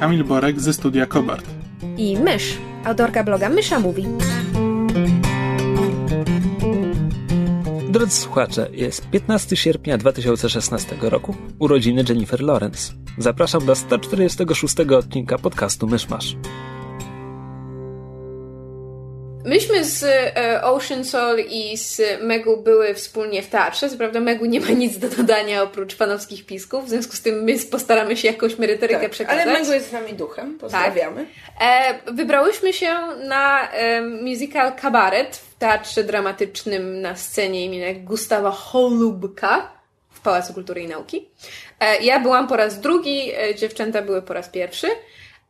[0.00, 1.46] Kamil Borek ze studia Kobart.
[1.96, 4.06] i Mysz, autorka bloga Mysza Mówi.
[7.90, 12.92] Drodzy słuchacze, jest 15 sierpnia 2016 roku, urodziny Jennifer Lawrence.
[13.18, 16.36] Zapraszam do 146 odcinka podcastu Myszmasz.
[19.48, 23.88] Myśmy z e, Ocean Soul i z Megu były wspólnie w teatrze.
[23.88, 27.54] Prawda Megu nie ma nic do dodania oprócz panowskich pisków, w związku z tym my
[27.70, 29.42] postaramy się jakąś merytorykę Tak, przekazać.
[29.42, 31.26] ale Mego jest z nami duchem, pozdrawiamy.
[31.60, 32.94] E, wybrałyśmy się
[33.28, 39.72] na e, musical Kabaret w teatrze dramatycznym na scenie imienia Gustawa Holubka
[40.10, 41.28] w Pałacu Kultury i Nauki.
[41.80, 44.86] E, ja byłam po raz drugi, e, dziewczęta były po raz pierwszy.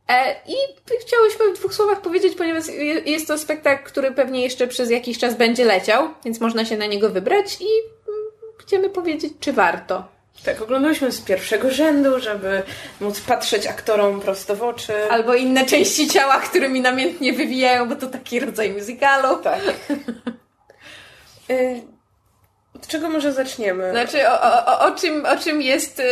[0.08, 0.54] E, I
[1.00, 5.18] chciałyśmy w dwóch słowach powiedzieć, ponieważ je- jest to spektakl, który pewnie jeszcze przez jakiś
[5.18, 10.04] czas będzie leciał, więc można się na niego wybrać i mm, chcemy powiedzieć, czy warto.
[10.44, 12.62] Tak, oglądałyśmy z pierwszego rzędu, żeby
[13.00, 14.92] móc patrzeć aktorom prosto w oczy.
[15.10, 19.36] Albo inne części ciała, którymi namiętnie wywijają, bo to taki rodzaj musicalu.
[19.42, 19.60] Tak.
[21.50, 21.82] Y,
[22.82, 23.90] Od czego może zaczniemy?
[23.90, 26.04] Znaczy, o, o, o, czym, o czym jest y,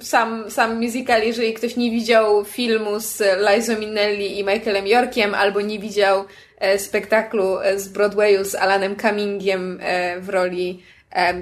[0.00, 5.60] sam, sam musical, jeżeli ktoś nie widział filmu z Liza Minnelli i Michaelem Yorkiem, albo
[5.60, 6.24] nie widział
[6.58, 10.82] e, spektaklu e, z Broadwayu z Alanem Cummingiem e, w roli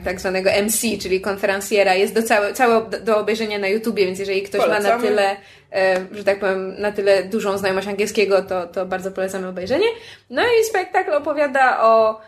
[0.05, 1.95] tak zwanego MC, czyli konferencjera.
[1.95, 5.09] Jest do całe, całe do, obejrzenia na YouTubie, więc jeżeli ktoś ma na Polecamy.
[5.09, 5.37] tyle,
[6.13, 9.87] że tak powiem, na tyle dużą znajomość angielskiego, to, to bardzo polecamy obejrzenie.
[10.31, 12.21] No i spektakl opowiada o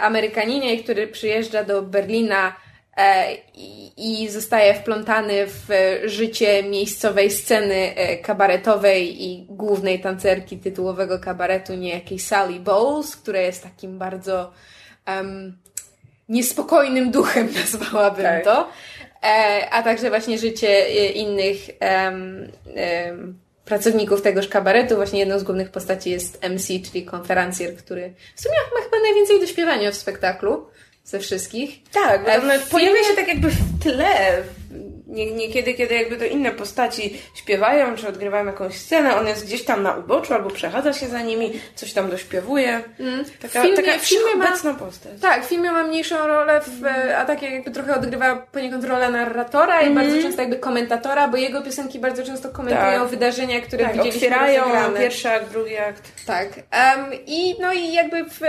[0.00, 2.56] Amerykaninie, który przyjeżdża do Berlina
[2.96, 3.34] e,
[3.96, 11.74] i, zostaje wplątany w e, życie miejscowej sceny e, kabaretowej i głównej tancerki tytułowego kabaretu,
[11.74, 14.52] niejakiej Sally Bowles, która jest takim bardzo
[15.06, 15.58] em,
[16.28, 18.44] niespokojnym duchem, nazwałabym Tak.
[18.44, 18.68] to.
[19.22, 24.96] E, a także właśnie życie e, innych em, em, pracowników tegoż kabaretu.
[24.96, 29.40] Właśnie jedną z głównych postaci jest MC, czyli konferencjer, który w sumie ma chyba najwięcej
[29.40, 30.66] do śpiewania w spektaklu
[31.04, 31.82] ze wszystkich.
[31.92, 34.42] Tak, bo E, pojawia się tak jakby w tle.
[35.12, 39.64] Nie, niekiedy, kiedy jakby to inne postaci śpiewają, czy odgrywają jakąś scenę, on jest gdzieś
[39.64, 42.82] tam na uboczu, albo przechadza się za nimi, coś tam dośpiewuje.
[43.42, 45.12] Taka, W filmie- taka w filmie ma- wszechobecna postać.
[45.20, 46.84] Tak, w filmie ma mniejszą rolę, w,
[47.16, 51.62] a tak jakby trochę odgrywa poniekąd rolę narratora i bardzo często jakby komentatora, bo jego
[51.62, 53.00] piosenki bardzo często komentują Mhm.
[53.02, 53.10] Tak.
[53.10, 55.00] wydarzenia, które Tak, widzieliśmy otwierają rozegrane.
[55.00, 56.12] pierwszy akt, drugi akt.
[56.26, 56.48] Tak.
[56.70, 58.40] Em, I no i jakby w,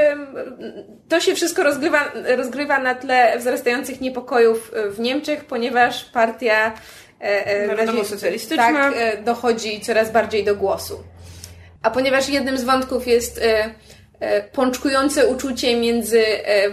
[1.09, 7.67] to się wszystko rozgrywa, rozgrywa na tle wzrastających niepokojów w Niemczech, ponieważ partia e, e,
[7.67, 8.73] Narodowo-socjalistyczna.
[8.73, 11.03] tak, e, dochodzi coraz bardziej do głosu.
[11.81, 13.41] A ponieważ jednym z wątków jest
[14.51, 16.23] pączkujące uczucie między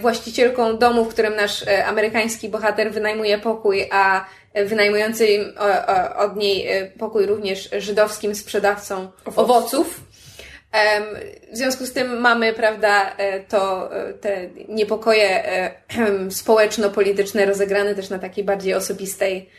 [0.01, 4.25] właścicielką domu, w którym nasz amerykański bohater wynajmuje pokój, a
[4.55, 5.55] wynajmującym
[6.17, 10.01] od niej pokój również żydowskim sprzedawcą owoców.
[11.53, 13.17] W związku z tym mamy, prawda,
[13.49, 13.91] to
[14.21, 15.45] te niepokoje
[16.31, 19.51] społeczno-polityczne rozegrane też na takiej bardziej osobistej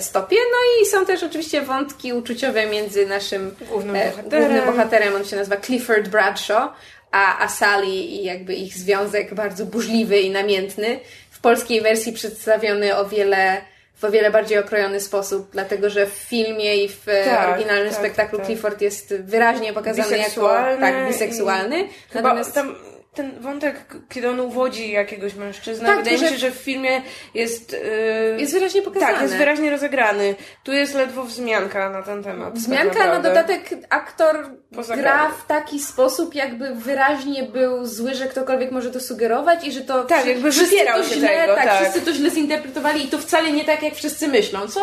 [0.00, 0.36] stopie.
[0.36, 4.40] No i są też oczywiście wątki uczuciowe między naszym Głównym e, bohaterem.
[4.40, 6.72] głównym bohaterem, on się nazywa Clifford Bradshaw,
[7.12, 11.00] a, a Sally i jakby ich związek bardzo burzliwy i namiętny.
[11.30, 13.60] W polskiej wersji przedstawiony o wiele
[14.00, 17.88] w o wiele bardziej okrojony sposób, dlatego że w filmie i w e, Tak, oryginalnym
[17.88, 18.46] tak, spektaklu tak.
[18.46, 20.48] Clifford jest wyraźnie pokazany jako
[20.80, 21.80] tak, biseksualny.
[21.82, 22.74] i Natomiast tam
[23.14, 23.76] ten wątek,
[24.08, 27.02] kiedy on uwodzi jakiegoś mężczyznę, Tak, wydaje mi się, że w filmie
[27.34, 27.72] jest...
[27.72, 28.40] Yy...
[28.40, 29.12] jest wyraźnie pokazane.
[29.12, 30.34] Tak, jest wyraźnie rozegrany.
[30.64, 32.54] Tu jest ledwo wzmianka na ten temat.
[32.54, 34.50] Wzmianka, tak na dodatek aktor
[34.96, 39.80] gra w taki sposób, jakby wyraźnie był zły, że ktokolwiek może to sugerować i że
[39.80, 41.82] to Tak, jakby wszyscy to źle, tego, tak, tak.
[41.82, 44.80] wszyscy to źle zinterpretowali i to wcale nie tak, jak wszyscy myślą, co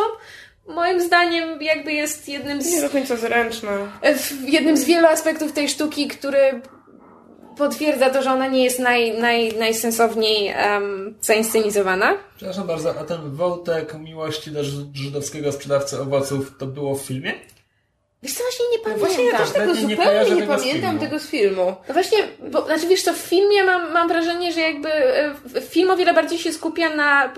[0.68, 3.72] moim zdaniem jakby jest jednym Nie z, do końca zręczne.
[4.46, 6.62] jednym z wielu aspektów tej sztuki, który
[7.57, 12.13] potwierdza to, że ona nie jest naj, naj, najsensowniej um, zainscenizowana.
[12.38, 17.33] Przepraszam bardzo, a ten wątek miłości do ży- żydowskiego sprzedawcy owoców to było w filmie?
[18.24, 19.07] Wiesz co, właśnie nie pamiętam.
[19.07, 21.00] Właśnie ja też tego nie zupełnie kojarzę nie, tego z pamiętam filmu.
[21.06, 21.75] tego z filmu.
[21.88, 22.18] No właśnie,
[22.51, 26.13] bo, znaczy wiesz co, w filmie mam, mam wrażenie, że jakby e, film o wiele
[26.13, 27.30] bardziej się skupia na, e,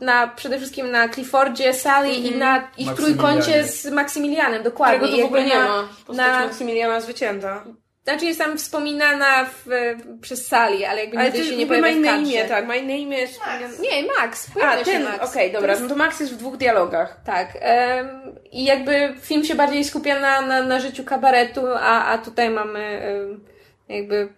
[0.00, 4.98] na przede wszystkim na Cliffordzie, Sally i na ich trójkącie z Maksymilianem, dokładnie.
[4.98, 5.88] Którego I to w ogóle nie ma.
[6.06, 7.64] Postać na- Maksymiliana Zwycięta.
[8.04, 9.66] Znaczy jest tam wspominana w,
[10.20, 12.22] przez Sally, ale jakby Ale nigdy to się nie ma pojawia inne kadrze.
[12.32, 12.66] imię, tak.
[12.66, 13.18] Ma inne imię.
[13.18, 14.46] jest wspomniane- Nie, Max.
[14.50, 15.30] A, Pojawia ten, Max.
[15.30, 17.20] okej, dobra, To jest- no to Max jest w dwóch dialogach.
[17.26, 17.48] Tak.
[17.60, 18.08] em,
[18.52, 22.78] I jakby film się bardziej skupia na, na, na życiu kabaretu, a, a tutaj mamy
[22.80, 23.44] em,
[23.88, 24.28] jakby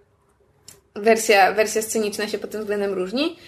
[0.95, 3.39] wersja, wersja sceniczna się pod tym względem różni.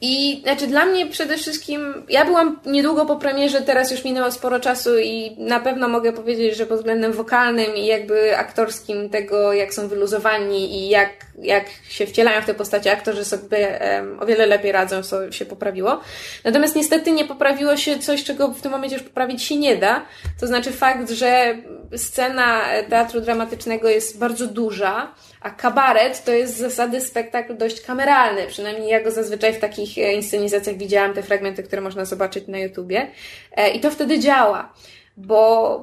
[0.00, 4.60] I znaczy dla mnie przede wszystkim, ja byłam niedługo po premierze, teraz już minęło sporo
[4.60, 9.74] czasu i na pewno mogę powiedzieć, że pod względem wokalnym i jakby aktorskim tego, jak
[9.74, 14.46] są wyluzowani i jak, jak się wcielają w te postacie, aktorzy sobie em, o wiele
[14.46, 16.00] lepiej radzą, co się poprawiło.
[16.44, 20.02] Natomiast niestety nie poprawiło się coś, czego w tym momencie już poprawić się nie da.
[20.40, 21.56] To znaczy fakt, że
[21.96, 25.14] scena teatru dramatycznego jest bardzo duża,
[25.44, 28.46] a kabaret to jest z zasady spektakl dość kameralny.
[28.46, 32.58] Przynajmniej ja go zazwyczaj w takich e, inscenizacjach widziałam, te fragmenty, które można zobaczyć na
[32.58, 33.06] YouTubie.
[33.52, 34.72] E, I to wtedy działa.
[35.16, 35.78] Bo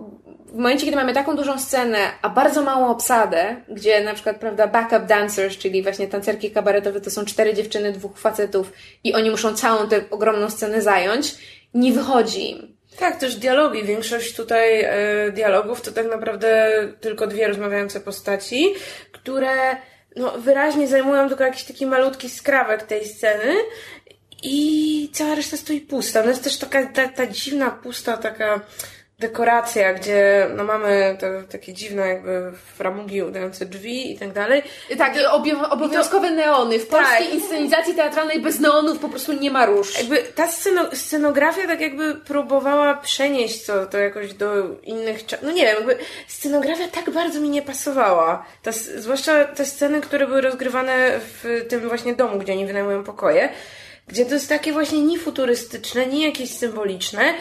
[0.47, 4.67] w momencie, kiedy mamy taką dużą scenę, a bardzo małą obsadę, gdzie na przykład, prawda,
[4.67, 8.73] backup dancers, czyli właśnie tancerki kabaretowe, to są cztery dziewczyny, dwóch facetów
[9.03, 11.35] i oni muszą całą tę ogromną scenę zająć,
[11.73, 12.70] nie wychodzi im.
[12.97, 13.83] Tak, też dialogi.
[13.83, 16.71] Większość tutaj e, dialogów to tak naprawdę
[17.01, 18.73] tylko dwie rozmawiające postaci,
[19.11, 19.75] które
[20.15, 23.55] no, wyraźnie zajmują tylko jakiś taki malutki skrawek tej sceny
[24.43, 26.23] i cała reszta stoi pusta.
[26.23, 28.61] No jest też taka ta, ta dziwna, pusta taka
[29.21, 34.63] dekoracja, gdzie no mamy te takie dziwne jakby framugi udające drzwi i tak dalej.
[34.97, 36.79] Tak, i obie- obowiązkowe neony.
[36.79, 37.33] W polskiej Tak.
[37.33, 39.97] inscenizacji teatralnej bez neonów po prostu nie ma róż.
[39.97, 44.53] Jakby ta sceno, scenografia tak jakby próbowała przenieść to, to jakoś do
[44.83, 45.45] innych czasów.
[45.45, 45.97] No nie wiem, jakby
[46.27, 48.45] scenografia tak bardzo mi nie pasowała.
[48.63, 53.49] Ta, zwłaszcza te sceny, które były rozgrywane w tym właśnie domu, gdzie oni wynajmują pokoje,
[54.07, 57.33] gdzie to jest takie właśnie ni futurystyczne, ni jakieś symboliczne.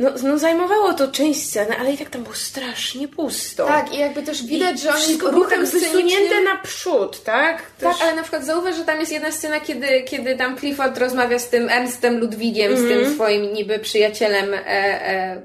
[0.00, 3.66] No, no zajmowało to część sceny, ale i tak tam było strasznie pusto.
[3.66, 7.62] Tak, i jakby też widać, że oni Wszystko było ruchem tak wysunięte naprzód, tak?
[7.80, 10.98] Tak, Też- ale na przykład zauważ, że tam jest jedna scena, kiedy, kiedy tam Clifford
[10.98, 15.42] rozmawia z tym Ernstem Ludwigiem, z tym swoim niby przyjacielem, e, e,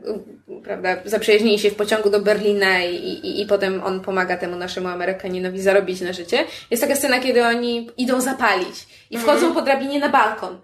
[0.64, 4.88] prawda, zaprzyjaźnili się w pociągu do Berlina i, i, i potem on pomaga temu naszemu
[4.88, 6.46] Amerykaninowi zarobić na życie.
[6.72, 10.60] Jest taka scena, kiedy oni idą zapalić i wchodzą po drabinie na balkon.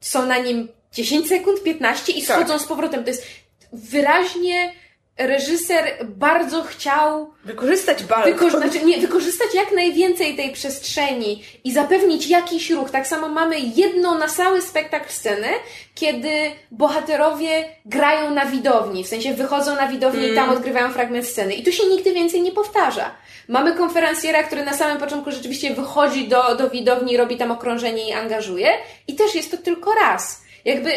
[0.00, 2.36] Są na nim 10 sekund, 15 i Tak.
[2.36, 3.04] schodzą z powrotem.
[3.04, 3.26] To jest
[3.72, 4.72] wyraźnie
[5.18, 8.32] reżyser bardzo chciał Wykorzystać balkon.
[8.50, 12.90] Wyko- znaczy, nie, wykorzystać jak najwięcej tej przestrzeni i zapewnić jakiś ruch.
[12.90, 15.48] Tak samo mamy jedną na cały spektakl scenę,
[15.94, 16.30] kiedy
[16.70, 21.54] bohaterowie grają na widowni, w sensie wychodzą na widownię i tam odgrywają fragment sceny.
[21.54, 23.10] I tu się nigdy więcej nie powtarza.
[23.48, 28.12] Mamy konferencjera, który na samym początku rzeczywiście wychodzi do, do widowni robi tam okrążenie i
[28.12, 28.68] angażuje.
[29.08, 30.43] I też jest to tylko raz.
[30.64, 30.90] Jakby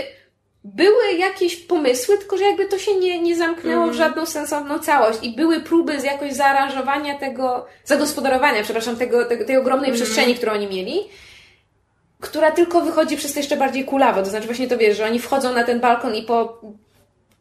[0.64, 5.19] były jakieś pomysły, tylko że jakby to się nie, nie zamknęło w żadną sensowną całość
[5.22, 10.52] i były próby z jakoś zaaranżowania tego, zagospodarowania, przepraszam, tego, tego, tej ogromnej przestrzeni, którą
[10.52, 11.00] oni mieli,
[12.19, 14.24] która tylko wychodzi przez to jeszcze bardziej kulawo.
[14.24, 16.62] To znaczy właśnie to wiesz, że oni wchodzą na ten balkon i po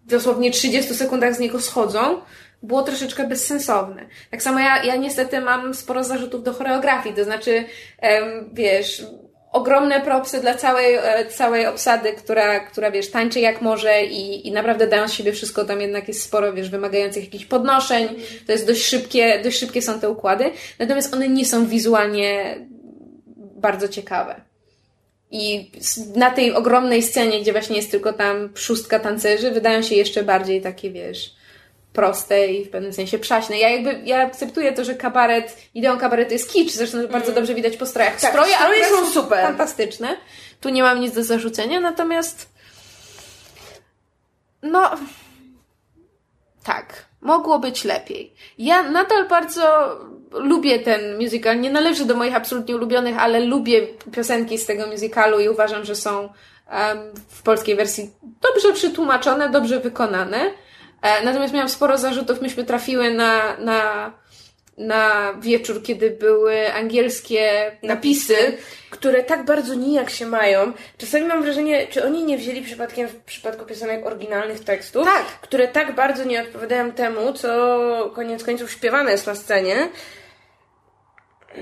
[0.05, 2.21] dosłownie 30 sekundach z niego schodzą,
[2.63, 4.07] było troszeczkę bezsensowne.
[4.31, 7.65] Tak samo ja, ja niestety mam sporo zarzutów do choreografii, to znaczy,
[7.99, 9.03] em, wiesz,
[9.57, 14.53] ogromne propsy dla całej, e, całej obsady, która, która, wiesz, tańczy jak może i, i
[14.53, 18.09] naprawdę dają z siebie wszystko, tam jednak jest sporo, wiesz, wymagających jakichś podnoszeń,
[18.47, 22.59] to jest dość szybkie, dość szybkie są te układy, natomiast one nie są wizualnie
[23.37, 24.41] bardzo ciekawe.
[25.31, 25.71] I
[26.17, 30.63] na tej ogromnej scenie, gdzie właśnie jest tylko tam szóstka tancerzy, wydają się jeszcze bardziej
[30.63, 31.35] takie, wiesz,
[31.97, 33.59] proste i w pewnym sensie przaśne.
[33.59, 37.55] Ja jakby, ja akceptuję to, że kabaret, ideą kabaretu jest kicz, zresztą to bardzo dobrze
[37.55, 38.13] widać po strojach.
[38.13, 38.21] Mm.
[38.21, 39.47] Tak, Stroje, stroje są super.
[39.47, 40.17] Fantastyczne.
[40.61, 42.49] Tu nie mam nic do zarzucenia, natomiast
[44.63, 44.91] no
[46.65, 48.35] tak, mogło być lepiej.
[48.59, 49.97] Ja nadal bardzo
[50.33, 51.61] lubię ten musical.
[51.61, 55.95] Nie należy do moich absolutnie ulubionych, ale lubię piosenki z tego musicalu i uważam, że
[55.95, 56.29] są
[56.69, 56.99] em,
[57.29, 58.11] w polskiej wersji
[58.43, 60.51] dobrze przetłumaczone, dobrze wykonane.
[61.07, 62.41] E, natomiast miałam sporo zarzutów.
[62.43, 64.13] Myśmy trafiły na, na,
[64.79, 68.37] na wieczór, kiedy były angielskie napisy.
[68.91, 70.73] które tak bardzo nijak się mają.
[70.99, 75.27] Czasami mam wrażenie, czy oni nie wzięli przypadkiem w przypadku piosenek oryginalnych tekstów, Tak.
[75.27, 79.89] które tak bardzo nie odpowiadają temu, co koniec końców śpiewane jest na scenie.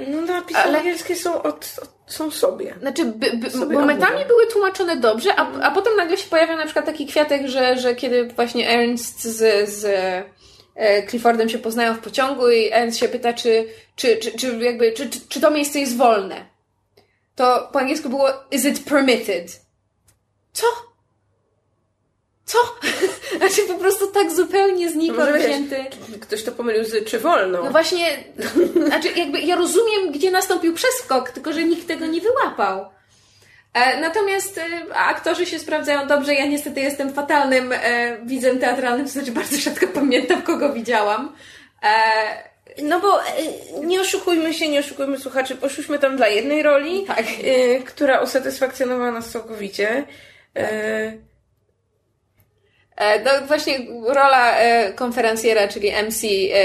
[0.09, 2.75] No napisy Ale- angielskie są, od, od, są sobie.
[2.81, 6.65] Znaczy, by, by, Sobie momentami były tłumaczone dobrze, a, a potem nagle się pojawia na
[6.65, 9.85] przykład taki kwiatek, że, że kiedy właśnie Ernst z, z
[10.75, 14.93] e, Cliffordem się poznają w pociągu i Ernst się pyta, czy, czy, czy, czy, jakby,
[14.93, 16.45] czy, czy, czy to miejsce jest wolne.
[17.35, 19.61] To po angielsku było is it permitted?
[20.53, 20.67] Co?
[22.45, 22.59] Co?
[23.39, 25.85] Znaczy po prostu tak zupełnie znikąd wiesz, wzięty.
[26.21, 27.65] Ktoś to pomylił z czy wolno.
[27.65, 28.25] No właśnie,
[28.87, 32.87] znaczy jakby ja rozumiem, gdzie nastąpił przeskok, tylko że nikt tego nie wyłapał.
[33.75, 36.35] E, natomiast e, aktorzy się sprawdzają dobrze.
[36.35, 41.37] Ja niestety jestem fatalnym e, widzem teatralnym, to znaczy bardzo rzadko pamiętam, kogo widziałam.
[42.83, 43.21] No bo
[43.83, 47.25] nie oszukujmy się, nie oszukujmy słuchaczy, poszłyśmy tam dla jednej roli, Tak.
[47.85, 50.05] która usatysfakcjonowała nas całkowicie.
[50.57, 51.13] E,
[53.25, 56.59] No właśnie rola e, konferencjera, czyli MC, e,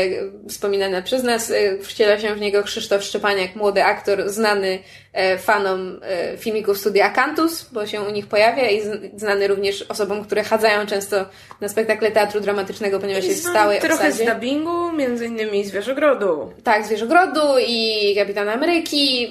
[0.50, 4.80] wspominana przez nas, e, wciela się w niego Krzysztof Szczepaniak, młody aktor, znany
[5.14, 9.82] e, fanom e, filmików studia Akantus, bo się u nich pojawia i z- znany również
[9.90, 11.26] osobom, które chadzają często
[11.62, 14.34] na spektakle teatru dramatycznego, ponieważ jest stałej trochę z obsadzie.
[14.34, 16.54] dubbingu, między innymi z Wieżogrodu.
[16.64, 19.30] Tak, Zwierzogrodu i Kapitan Ameryki.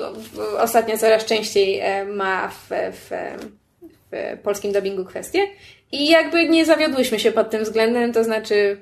[0.58, 3.10] Ostatnio coraz częściej e, ma w, w,
[4.12, 5.46] w polskim dubbingu kwestie.
[5.92, 8.80] I jakby nie zawiodłyśmy się pod tym względem, to znaczy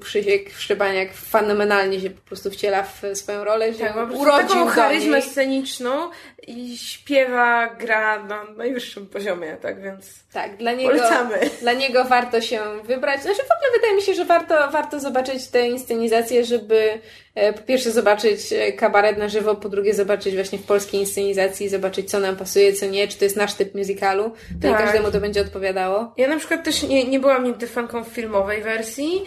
[0.00, 5.22] Krzysiek Szczepaniak fenomenalnie się po prostu wciela w swoją rolę, że Tak, urodził taką charyzmę
[5.22, 6.10] sceniczną
[6.48, 11.34] i śpiewa, gra na najwyższym poziomie, tak więc Tak, dla niego, Polecamy.
[11.60, 13.22] dla niego warto się wybrać.
[13.22, 17.00] Znaczy w ogóle wydaje mi się, że warto, warto zobaczyć tę inscenizację, żeby
[17.34, 21.68] e, po pierwsze zobaczyć e, kabaret na żywo, po drugie zobaczyć właśnie w polskiej inscenizacji,
[21.68, 24.30] zobaczyć co nam pasuje, co nie, czy to jest nasz typ musicalu.
[24.62, 24.78] To Tak.
[24.84, 26.12] każdemu to będzie odpowiadało.
[26.16, 29.24] Ja na przykład też nie, nie byłam nigdy fanką filmowej wersji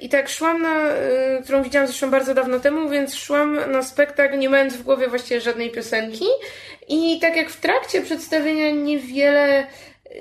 [0.00, 4.38] i tak szłam na, e, którą widziałam zresztą bardzo dawno temu, więc szłam na spektakl
[4.38, 6.26] nie mając w głowie właściwie żadnej piosenki.
[6.88, 9.66] I tak jak w trakcie przedstawienia niewiele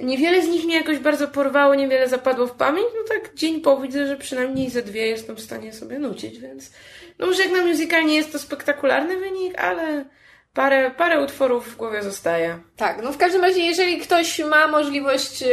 [0.01, 3.77] Niewiele z nich mnie jakoś bardzo porwało, niewiele zapadło w pamięć, no tak dzień po
[3.77, 6.71] widzę, że przynajmniej ze dwie jestem w stanie sobie nucić, więc
[7.19, 10.05] no może jak na musical nie jest to spektakularny wynik, ale
[10.57, 12.59] parę, parę utworów w głowie zostaje.
[12.77, 15.43] Tak, no w każdym razie, jeżeli ktoś ma możliwość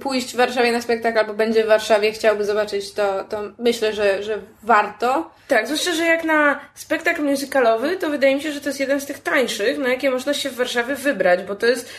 [0.00, 4.22] pójść w Warszawie na spektakl albo będzie w Warszawie, chciałby zobaczyć to, to myślę, że,
[4.22, 5.30] że warto.
[5.48, 9.00] Tak, zwłaszcza, że jak na spektakl musicalowy, to wydaje mi się, że to jest jeden
[9.00, 11.90] z tych tańszych, na jakie można się w Warszawie wybrać, bo to jest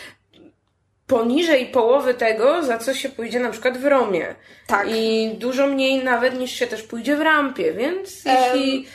[1.07, 4.35] poniżej połowy tego, za co się pójdzie na przykład w Romie.
[4.67, 4.87] Tak.
[4.91, 8.87] I dużo mniej nawet niż się też pójdzie w Rampie, więc jeśli...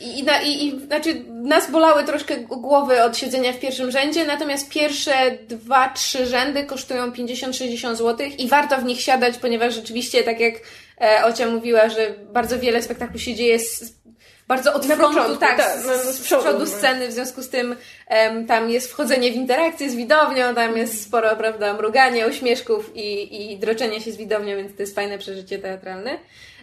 [0.00, 4.68] i, na, i, i znaczy, nas bolały troszkę głowy od siedzenia w pierwszym rzędzie, natomiast
[4.68, 5.12] pierwsze
[5.48, 10.54] dwa, trzy rzędy kosztują 50-60 zł i warto w nich siadać, ponieważ rzeczywiście, tak jak
[11.00, 14.00] e, Ocia mówiła, że bardzo wiele spektaklu się dzieje z,
[14.48, 16.66] bardzo od Na frontu, początku, tak, tak, z, no, z, z przodu, przodu no.
[16.66, 17.76] sceny, w związku z tym
[18.06, 23.52] em, tam jest wchodzenie w interakcję z widownią, tam jest sporo, prawda, mrugania, uśmieszków i,
[23.52, 26.18] i droczenia się z widownią, więc to jest fajne przeżycie teatralne.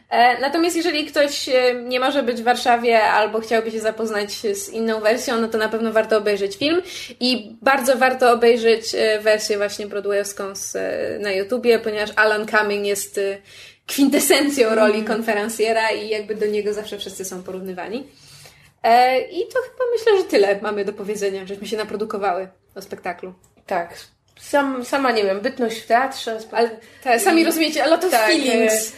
[0.10, 4.70] E, Natomiast jeżeli ktoś e, nie może być w Warszawie albo chciałby się zapoznać z
[4.70, 6.82] inną wersją, no to na pewno warto obejrzeć film
[7.20, 10.78] i bardzo warto obejrzeć e, wersję właśnie broadwayowską z,
[11.22, 13.20] na YouTubie, ponieważ Alan Cumming jest
[13.88, 18.08] kwintesencją roli konferencjera i jakby do niego zawsze wszyscy są porównywani.
[19.32, 23.34] I to chyba myślę, że tyle mamy do powiedzenia, żeśmy się naprodukowały o spektaklu.
[23.66, 23.98] Tak,
[24.40, 26.70] sam, sama nie wiem, bytność w teatrze, Ale
[27.04, 28.94] te, sami rozumiecie, a lot of tak, feelings.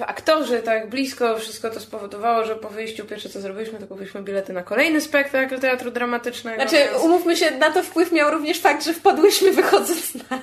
[0.00, 4.52] Aktorzy tak blisko, wszystko to spowodowało, że po wyjściu pierwsze co zrobiliśmy, to kupiliśmy bilety
[4.52, 6.62] na kolejny spektakl teatru dramatycznego.
[6.62, 10.42] Znaczy, więc- umówmy się, na to wpływ miał również fakt, że wpadłyśmy wychodząc na,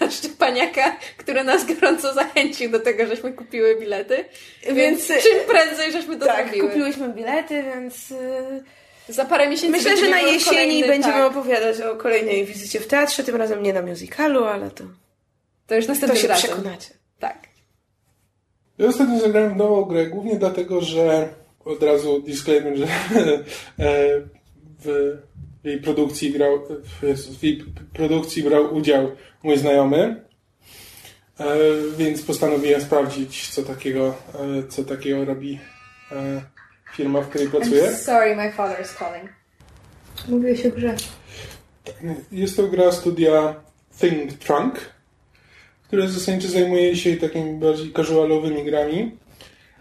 [0.00, 4.24] na Szczepaniaka, który nas gorąco zachęcił do tego, żeśmy kupiły bilety.
[4.62, 6.68] Więc, Więc- czym prędzej żeśmy to tak, zrobiły.
[6.68, 8.12] kupiłyśmy bilety, więc
[9.08, 12.80] e, Za parę miesięcy myślę, że na jesieni kolejny, będziemy tak, opowiadać o kolejnej wizycie
[12.80, 14.84] w teatrze, tym razem nie na musicalu, ale to,
[15.66, 16.50] To już to następnym się razem.
[16.50, 16.88] przekonacie.
[17.18, 17.45] Tak.
[18.78, 21.28] Ja ostatnio zagrałem w nową grę, głównie dlatego, że
[21.64, 24.20] od razu disclaimer, że e,
[24.84, 25.16] w
[25.64, 26.58] jej produkcji grał,
[27.38, 29.10] w jej produkcji brał udział
[29.42, 30.24] mój znajomy,
[31.40, 31.46] e,
[31.98, 35.58] więc postanowiłem sprawdzić, co takiego, e, co takiego robi
[36.96, 37.96] firma, w której pracuję.
[37.96, 39.30] sorry, my father is calling.
[40.28, 40.96] Mówiłeś o grze.
[42.32, 43.54] Jest to gra studia
[44.00, 44.95] Think Trunk,
[45.86, 49.16] które zasadniczo zajmuje się takimi bardziej casualowymi grami.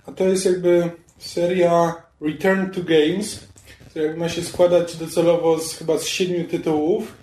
[0.05, 3.47] A to jest jakby seria Return to Games,
[3.89, 7.13] która ma się składać docelowo z chyba z siedmiu tytułów.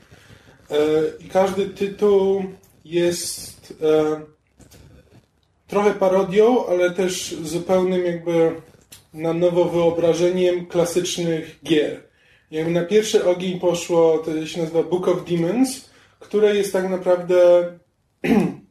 [0.70, 0.76] E,
[1.20, 2.44] I każdy tytuł
[2.84, 4.20] jest e,
[5.66, 8.52] trochę parodią, ale też zupełnym jakby
[9.14, 12.02] na nowo wyobrażeniem klasycznych gier.
[12.50, 17.34] Jakby na pierwszy ogień poszło, to się nazywa Book of Demons, które jest tak naprawdę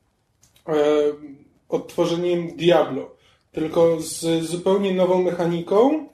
[1.69, 3.15] odtworzeniem Diablo.
[3.51, 6.07] tylko z zupełnie nową mechaniką.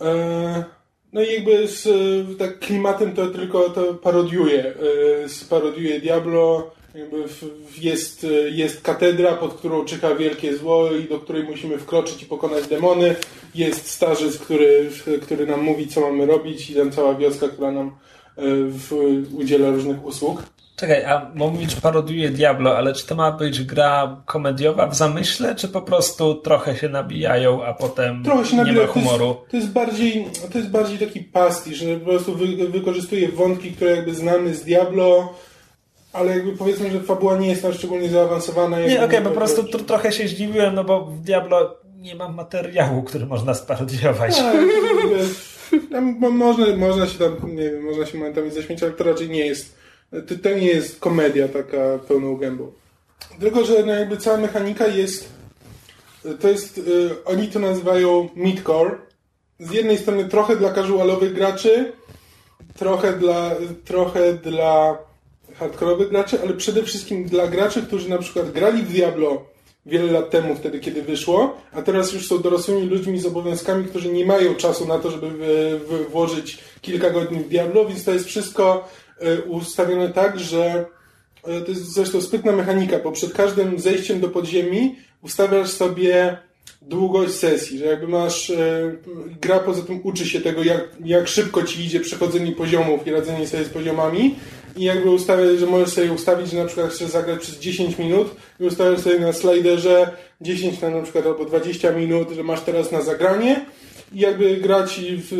[0.00, 0.64] E,
[1.12, 1.88] no i jakby z
[2.38, 4.64] tak klimatem to tylko to parodiuje.
[4.64, 6.70] E, parodiuje Diablo.
[6.94, 7.24] Jakby
[7.80, 12.66] jest, jest katedra, pod którą czyha wielkie zło i do której musimy wkroczyć i pokonać
[12.66, 13.14] demony.
[13.54, 14.90] Jest starzec, który,
[15.22, 17.96] który nam mówi, co mamy robić i tam cała wioska, która nam
[18.38, 18.42] e,
[19.36, 20.42] udziela różnych usług.
[20.82, 25.68] Czekaj, a mówisz paroduje Diablo, ale czy to ma być gra komediowa w zamyśle, czy
[25.68, 29.34] po prostu trochę się nabijają, a potem trochę się nie ma humoru?
[29.34, 33.28] To jest, to jest, bardziej, to jest bardziej taki pastisz, że po prostu wy, wykorzystuje
[33.28, 35.34] wątki, które jakby znamy z Diablo,
[36.12, 38.80] ale jakby powiedzmy, że fabuła nie jest tam szczególnie zaawansowana.
[38.80, 42.28] Nie, okej, okay, po prostu tr trochę się zdziwiłem, no bo w Diablo nie ma
[42.28, 44.36] materiału, który można sparodiować.
[44.36, 44.56] Tak,
[45.90, 49.46] tam, można, można się tam, nie wiem, można się momentami zaśmiać, ale to raczej nie
[49.46, 49.81] jest
[50.28, 52.72] to, to nie jest komedia taka pełną gębą.
[53.40, 55.28] Tylko, że no jakby cała mechanika jest
[56.40, 58.90] to jest, y, oni to nazywają midcore.
[59.58, 61.92] Z jednej strony trochę dla casualowych graczy,
[62.78, 63.50] trochę dla,
[63.84, 64.98] trochę dla
[65.54, 69.44] hardkorowych graczy, ale przede wszystkim dla graczy, którzy na przykład grali w Diablo
[69.86, 74.12] wiele lat temu, wtedy kiedy wyszło, a teraz już są dorosłymi ludźmi z obowiązkami, którzy
[74.12, 78.88] nie mają czasu na to, żeby włożyć kilka godzin w Diablo, więc to jest wszystko
[79.46, 80.84] ustawione tak, że
[81.44, 86.38] e, to jest zresztą sprytna mechanika, bo przed każdym zejściem do podziemi ustawiasz sobie
[86.82, 88.92] długość sesji, że jakby masz, e,
[89.40, 93.46] gra poza tym uczy się tego, jak, jak szybko ci idzie przechodzenie poziomów i radzenie
[93.46, 94.34] sobie z poziomami
[94.76, 98.34] i jakby ustawiasz, że możesz sobie ustawić, że na przykład chcesz zagrać przez 10 minut
[98.60, 102.92] i ustawiasz sobie na sliderze 10 na na przykład albo 20 minut, że masz teraz
[102.92, 103.66] na zagranie
[104.12, 105.00] i jakby grać
[105.30, 105.32] w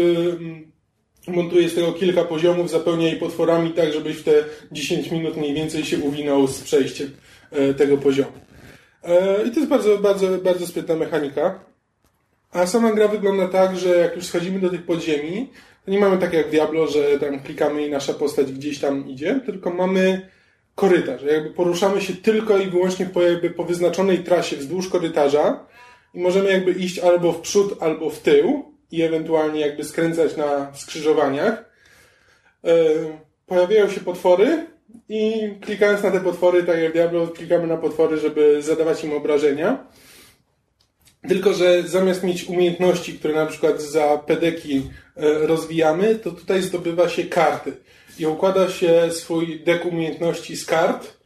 [1.29, 4.33] montuje z tego kilka poziomów, zapełnia je potworami tak, żebyś w te
[4.73, 7.11] 10 minut mniej więcej się uwinął z przejściem
[7.77, 8.33] tego poziomu.
[9.05, 11.61] E, I to jest bardzo, bardzo, bardzo sprytna mechanika.
[12.53, 15.51] A sama gra wygląda tak, że jak już schodzimy do tych podziemi,
[15.85, 19.41] to nie mamy tak jak Diablo, że tam klikamy i nasza postać gdzieś tam idzie,
[19.47, 20.29] tylko mamy
[20.75, 21.23] korytarz.
[21.23, 25.67] Jakby poruszamy się tylko i wyłącznie po, jakby po wyznaczonej trasie wzdłuż korytarza
[26.15, 30.75] i możemy jakby iść albo w przód, albo w tył i ewentualnie jakby skręcać na
[30.75, 31.65] skrzyżowaniach.
[32.65, 32.75] E,
[33.47, 34.67] pojawiają się potwory
[35.09, 39.87] i klikając na te potwory, tak jak Diablo, klikamy na potwory, żeby zadawać im obrażenia.
[41.29, 47.09] Tylko, że zamiast mieć umiejętności, które na przykład za pedeki e, rozwijamy, to tutaj zdobywa
[47.09, 47.73] się karty.
[48.19, 51.17] I układa się swój dek umiejętności z kart,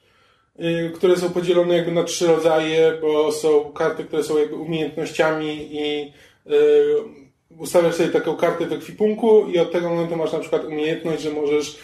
[0.59, 5.69] e, które są podzielone jakby na trzy rodzaje, bo są karty, które są jakby umiejętnościami
[5.73, 6.13] i
[7.59, 11.31] ustawiasz sobie taką kartę w ekwipunku i od tego momentu masz na przykład umiejętność, że
[11.31, 11.79] możesz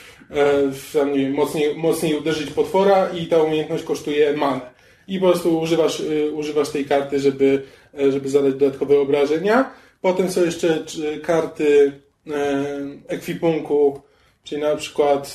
[0.94, 4.72] e, nie wiem, mocniej, mocniej uderzyć potwora i ta umiejętność kosztuje manę.
[5.08, 7.62] I po prostu używasz, y, używasz tej karty, żeby,
[7.98, 9.74] e, żeby zadać dodatkowe obrażenia.
[10.00, 10.84] Potem są jeszcze
[11.22, 11.92] karty
[12.30, 12.64] e,
[13.08, 14.00] ekwipunku,
[14.44, 15.34] czyli na przykład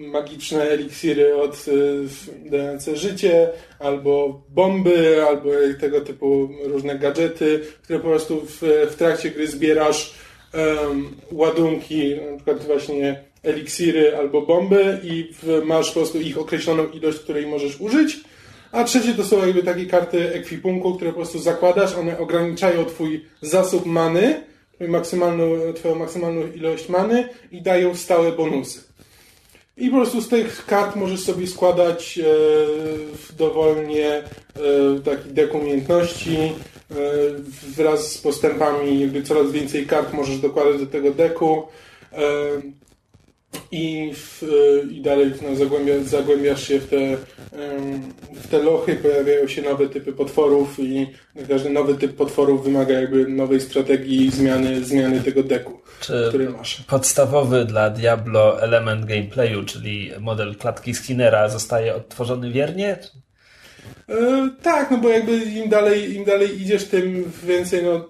[0.00, 8.08] magiczne eliksiry od y, dające życie, albo bomby, albo tego typu różne gadżety, które po
[8.08, 10.14] prostu w, w trakcie gry zbierasz
[10.54, 16.88] um, ładunki, na przykład właśnie eliksiry albo bomby i w, masz po prostu ich określoną
[16.88, 18.20] ilość, której możesz użyć.
[18.72, 23.24] A trzecie to są jakby takie karty ekwipunku, które po prostu zakładasz, one ograniczają twój
[23.42, 24.42] zasób many,
[24.88, 28.89] maksymalną, twoją maksymalną ilość many i dają stałe bonusy.
[29.80, 32.24] I po prostu z tych kart możesz sobie składać e,
[33.36, 34.22] dowolnie e,
[35.04, 36.36] taki dek umiejętności.
[36.36, 36.52] E,
[37.76, 41.62] wraz z postępami jakby coraz więcej kart możesz dokładać do tego deku.
[43.72, 44.42] I, w,
[44.90, 47.16] i dalej no, zagłębia, zagłębiasz się w te,
[48.34, 51.06] w te lochy, pojawiają się nowe typy potworów i
[51.48, 56.82] każdy nowy typ potworów wymaga jakby nowej strategii zmiany, zmiany tego deku, Czy który masz.
[56.82, 62.98] Podstawowy dla Diablo element gameplayu, czyli model klatki Skinnera zostaje odtworzony wiernie?
[64.08, 68.08] E, tak, no bo jakby im dalej, im dalej idziesz, tym więcej no,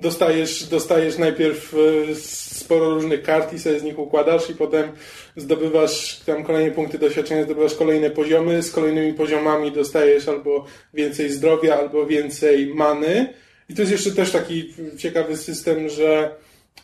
[0.00, 2.14] dostajesz, dostajesz najpierw e,
[2.58, 4.92] sporo różnych kart i sobie z nich układasz i potem
[5.36, 11.78] zdobywasz tam kolejne punkty doświadczenia, zdobywasz kolejne poziomy, z kolejnymi poziomami dostajesz albo więcej zdrowia,
[11.78, 13.34] albo więcej many.
[13.68, 16.34] I to jest jeszcze też taki ciekawy system, że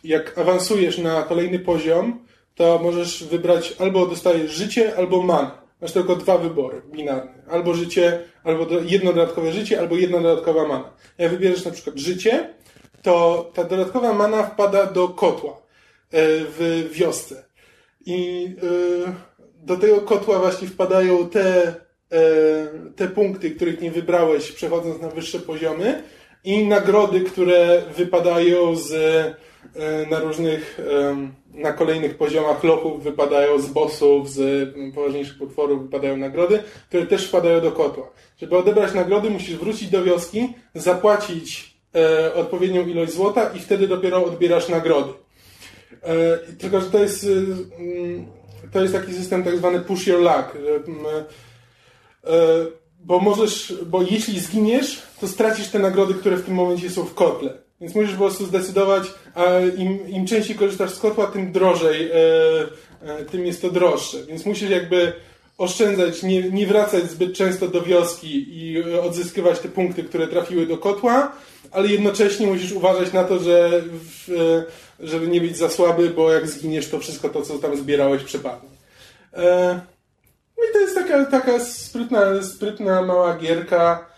[0.03, 2.25] jak awansujesz na kolejny poziom,
[2.55, 5.51] to możesz wybrać albo dostajesz życie, albo manę.
[5.81, 7.33] Masz tylko dwa wybory binarne.
[7.49, 10.89] Albo życie, albo jedno dodatkowe życie, albo jedna dodatkowa mana.
[11.17, 12.49] Jak wybierzesz na przykład życie,
[13.05, 15.57] to ta dodatkowa mana wpada do kotła e,
[16.57, 17.45] w wiosce.
[18.05, 18.49] I
[19.05, 19.13] e,
[19.65, 21.73] do tego kotła właśnie wpadają te e,
[22.95, 26.03] te punkty, których nie wybrałeś, przechodząc na wyższe poziomy
[26.43, 28.91] i nagrody, które wypadają z,
[30.09, 30.79] na różnych,
[31.53, 37.61] na kolejnych poziomach lochów wypadają z bossów, z poważniejszych potworów wypadają nagrody, które też wpadają
[37.61, 38.09] do kotła.
[38.37, 41.74] Żeby odebrać nagrody, musisz wrócić do wioski, zapłacić
[42.35, 45.13] odpowiednią ilość złota i wtedy dopiero odbierasz nagrody.
[46.03, 47.27] E, tylko, że to jest, y,
[47.79, 48.25] mm,
[48.71, 50.55] to jest taki system tak zwany push your luck.
[52.23, 57.03] e, Bo możesz, bo jeśli zginiesz, to stracisz te nagrody, które w tym momencie są
[57.03, 57.53] w kotle.
[57.81, 59.03] Więc musisz po prostu zdecydować,
[59.35, 59.43] a
[59.77, 62.15] im, im częściej korzystasz z kotła, tym drożej, e,
[63.01, 64.23] e, tym jest to droższe.
[64.23, 65.13] Więc musisz jakby
[65.57, 70.65] oszczędzać, nie, nie wracać zbyt często do wioski i e, odzyskiwać te punkty, które trafiły
[70.65, 71.31] do kotła,
[71.71, 76.31] ale jednocześnie musisz uważać na to, że w, e, żeby nie być za słaby, bo
[76.31, 78.69] jak zginiesz, to wszystko to, co tam zbierałeś, przepadnie.
[79.33, 79.79] E,
[80.57, 84.15] no i to jest taka, taka sprytna, sprytna mała gierka,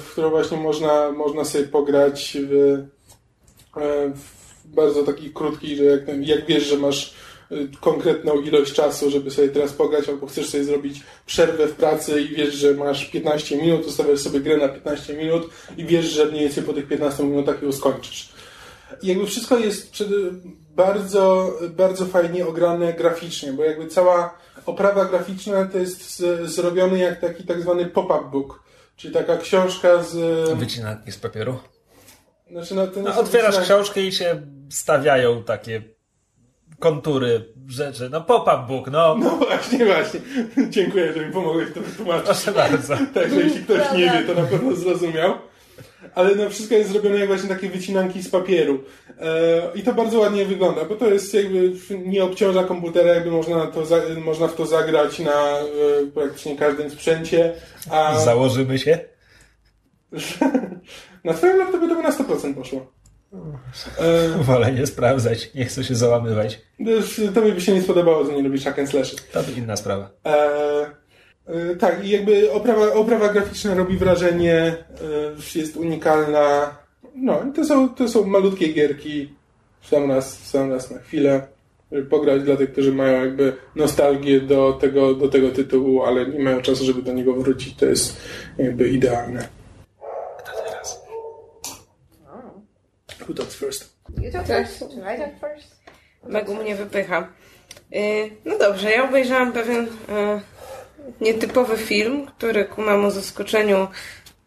[0.00, 2.78] w którą właśnie można, można sobie pograć w,
[4.14, 7.14] w bardzo taki krótki, że jak, jak wiesz, że masz
[7.80, 12.28] konkretną ilość czasu, żeby sobie teraz pograć, albo chcesz sobie zrobić przerwę w pracy i
[12.28, 16.40] wiesz, że masz 15 minut, ustawiasz sobie grę na 15 minut i wiesz, że mniej
[16.40, 18.32] więcej po tych 15 minutach ją skończysz.
[19.02, 20.08] I jakby wszystko jest przed,
[20.76, 27.20] bardzo, bardzo fajnie ograne graficznie, bo jakby cała oprawa graficzna to jest z, zrobiony jak
[27.20, 28.62] taki tak zwany pop-up book,
[28.96, 30.14] czyli taka książka z...
[30.58, 31.58] Wycinanki z papieru.
[32.50, 35.82] Znaczy, no, No, otwierasz książkę i się stawiają takie
[36.80, 38.08] kontury rzeczy.
[38.10, 39.14] No pop-up book, no.
[39.14, 40.20] No właśnie, właśnie.
[40.70, 42.24] Dziękuję, że mi pomogłeś to wytłumaczyć.
[42.24, 42.94] Proszę bardzo.
[43.14, 45.34] Także jeśli ktoś nie wie, to na pewno zrozumiał.
[46.14, 48.84] Ale no wszystko jest zrobione jak właśnie takie wycinanki z papieru.
[49.20, 51.72] E, I to bardzo ładnie wygląda, bo to jest jakby
[52.04, 55.66] nie obciąża komputera, jakby można, to za, można w to zagrać na e,
[56.14, 57.54] praktycznie każdym sprzęcie.
[57.90, 58.98] A Założymy się.
[61.24, 62.99] na twoim laptopie to by na 100% poszło.
[63.32, 65.54] E, Wolę nie sprawdzać.
[65.54, 66.60] Nie chcę się załamywać.
[67.34, 69.16] tobie by się nie spodobało, że nie lubisz hack and slashy.
[69.32, 70.10] To inna sprawa.
[70.26, 70.30] E,
[71.46, 74.54] e, tak, i jakby oprawa, oprawa graficzna robi wrażenie,
[75.54, 76.76] e, jest unikalna.
[77.14, 79.34] No, i to są, to są malutkie gierki,
[79.80, 81.46] w sam raz, w sam raz na chwilę,
[82.10, 86.62] pograć dla tych, którzy mają jakby nostalgię do tego, do tego tytułu, ale nie mają
[86.62, 87.76] czasu, żeby do niego wrócić.
[87.76, 88.16] To jest
[88.58, 89.48] jakby idealne.
[90.38, 91.00] Kto teraz?
[93.28, 93.94] Who talks first?
[94.22, 94.78] You talk first?
[94.78, 95.80] Should I talk first?
[96.26, 97.28] Megu mnie wypycha.
[97.94, 99.88] Y, No dobrze, ja obejrzałam pewien y,
[101.20, 103.88] nietypowy film, który ku memu zaskoczeniu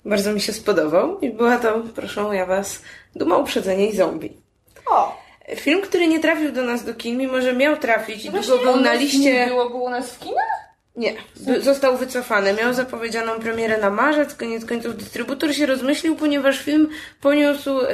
[0.05, 2.81] bardzo mi się spodobał i była to, proszę ja was,
[3.15, 4.37] Duma Uprzedzenie i Zombie.
[4.85, 5.23] O!
[5.55, 8.77] Film, który nie trafił do nas do kin, mimo że miał trafić i długo był
[8.77, 9.47] na Nie liście...
[9.47, 10.72] było go u nas w kinach?
[10.95, 11.15] Nie,
[11.61, 12.53] został wycofany.
[12.53, 16.89] Miał zapowiedzianą premierę na marzec, koniec końców dystrybutor się rozmyślił, ponieważ film
[17.21, 17.93] poniósł e,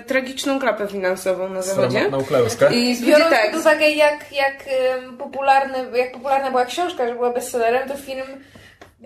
[0.00, 1.98] tragiczną klapę finansową na zachodzie.
[1.98, 2.74] Sromotną klęskę.
[2.74, 4.64] I Biorąc tak, pod uwagę, jak, jak,
[5.18, 8.26] popularny, jak popularna była książka, że była bestsellerem, to film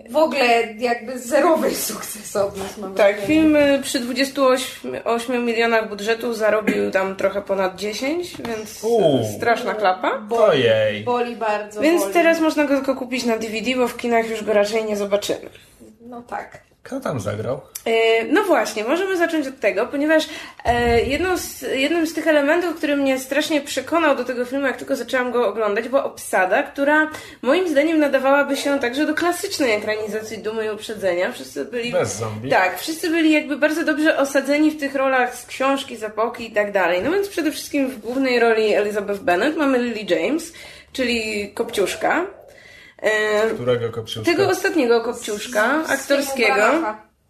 [0.09, 2.81] w ogóle jakby zerowy sukces odniósł.
[2.81, 3.27] mam tak, wrażenie.
[3.27, 8.81] film y, przy 28 8 milionach budżetu zarobił tam trochę ponad 10, więc
[9.37, 10.21] straszna klapa.
[10.29, 11.03] Ojej.
[11.03, 12.13] Boli bardzo, Więc boli.
[12.13, 15.49] teraz można go tylko kupić na DVD, bo w kinach już go raczej nie zobaczymy.
[16.01, 16.61] No tak.
[16.83, 17.61] Kto tam zagrał?
[17.85, 20.23] E, No właśnie, możemy zacząć od tego, ponieważ
[20.65, 24.95] e, z, jednym z tych elementów, który mnie strasznie przekonał do tego filmu, jak tylko
[24.95, 27.09] zaczęłam go oglądać, była obsada, która
[27.41, 31.31] moim zdaniem nadawałaby się także do klasycznej ekranizacji Dumy i Uprzedzenia.
[31.31, 31.91] Wszyscy byli...
[31.91, 32.49] Bez zombie.
[32.49, 36.51] Tak, wszyscy byli jakby bardzo dobrze osadzeni w tych rolach z książki, z epoki i
[36.51, 37.01] tak dalej.
[37.03, 40.53] No więc przede wszystkim w głównej roli Elizabeth Bennet mamy Lily James,
[40.93, 42.25] czyli Kopciuszka.
[43.01, 44.31] E, Którego kopciuszka?
[44.31, 46.63] tego ostatniego Kopciuszka, aktorskiego.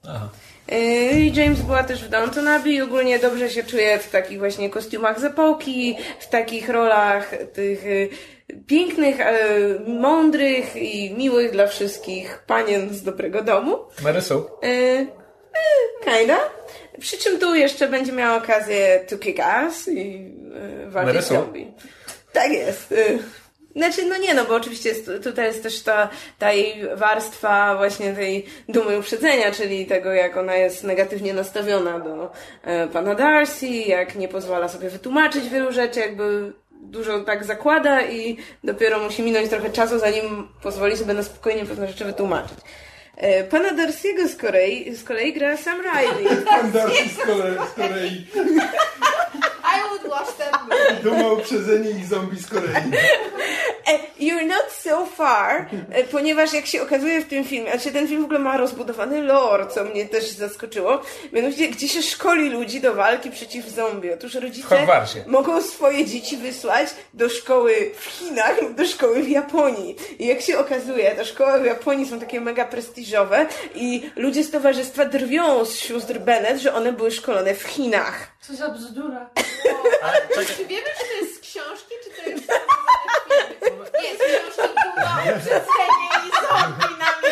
[0.07, 0.29] Aha.
[0.71, 4.69] Lily James była też w Downton Abbey i ogólnie dobrze się czuje w takich właśnie
[4.69, 8.09] kostiumach z epoki, w takich rolach tych y,
[8.67, 9.39] pięknych, ale
[9.87, 13.77] mądrych i miłych dla wszystkich panien z dobrego domu.
[14.03, 14.45] Marysu.
[16.05, 16.37] Kinda.
[16.99, 20.31] Przy czym tu jeszcze będzie miała okazję to kick ass i
[20.87, 21.71] walczyć zombie.
[22.33, 22.93] Tak jest.
[23.75, 28.13] Znaczy, no nie, no bo oczywiście jest, tutaj jest też ta, ta jej warstwa właśnie
[28.13, 32.31] tej dumy uprzedzenia, czyli tego, jak ona jest negatywnie nastawiona do
[32.63, 38.37] e, pana Darcy, jak nie pozwala sobie wytłumaczyć wielu rzeczy, jakby dużo tak zakłada i
[38.63, 42.57] dopiero musi minąć trochę czasu, zanim pozwoli sobie na spokojnie pewne rzeczy wytłumaczyć.
[43.17, 46.35] E, pana Darcy'ego z kolei, z kolei gra Sam Riley.
[46.45, 48.25] Pan Darcy z kolei, z kolei
[49.63, 51.03] I would watch that movie.
[51.03, 52.73] duma uprzedzenie i zombie z Korei.
[53.87, 58.07] E, you're not so far, e, ponieważ jak się okazuje w tym filmie, znaczy ten
[58.07, 61.01] film w ogóle ma rozbudowany lore, co mnie też zaskoczyło,
[61.33, 64.13] mianowicie gdzie się szkoli ludzi do walki przeciw zombie.
[64.13, 65.23] Otóż rodzice Hogwarcie.
[65.27, 69.95] mogą swoje dzieci wysłać do szkoły w Chinach lub do szkoły w Japonii.
[70.19, 73.00] I jak się okazuje, te szkoły w Japonii są takie mega prestiżowe
[73.75, 78.31] i ludzie z towarzystwa drwią z sióstr Bennett, że one były szkolone w Chinach.
[78.41, 79.29] Co za bzdura.
[80.03, 82.47] Ale czekaj, Czy wiemy, czy to jest z książki, czy to jest...
[84.03, 87.31] Nie, z książki było przecenie i zombie na mnie.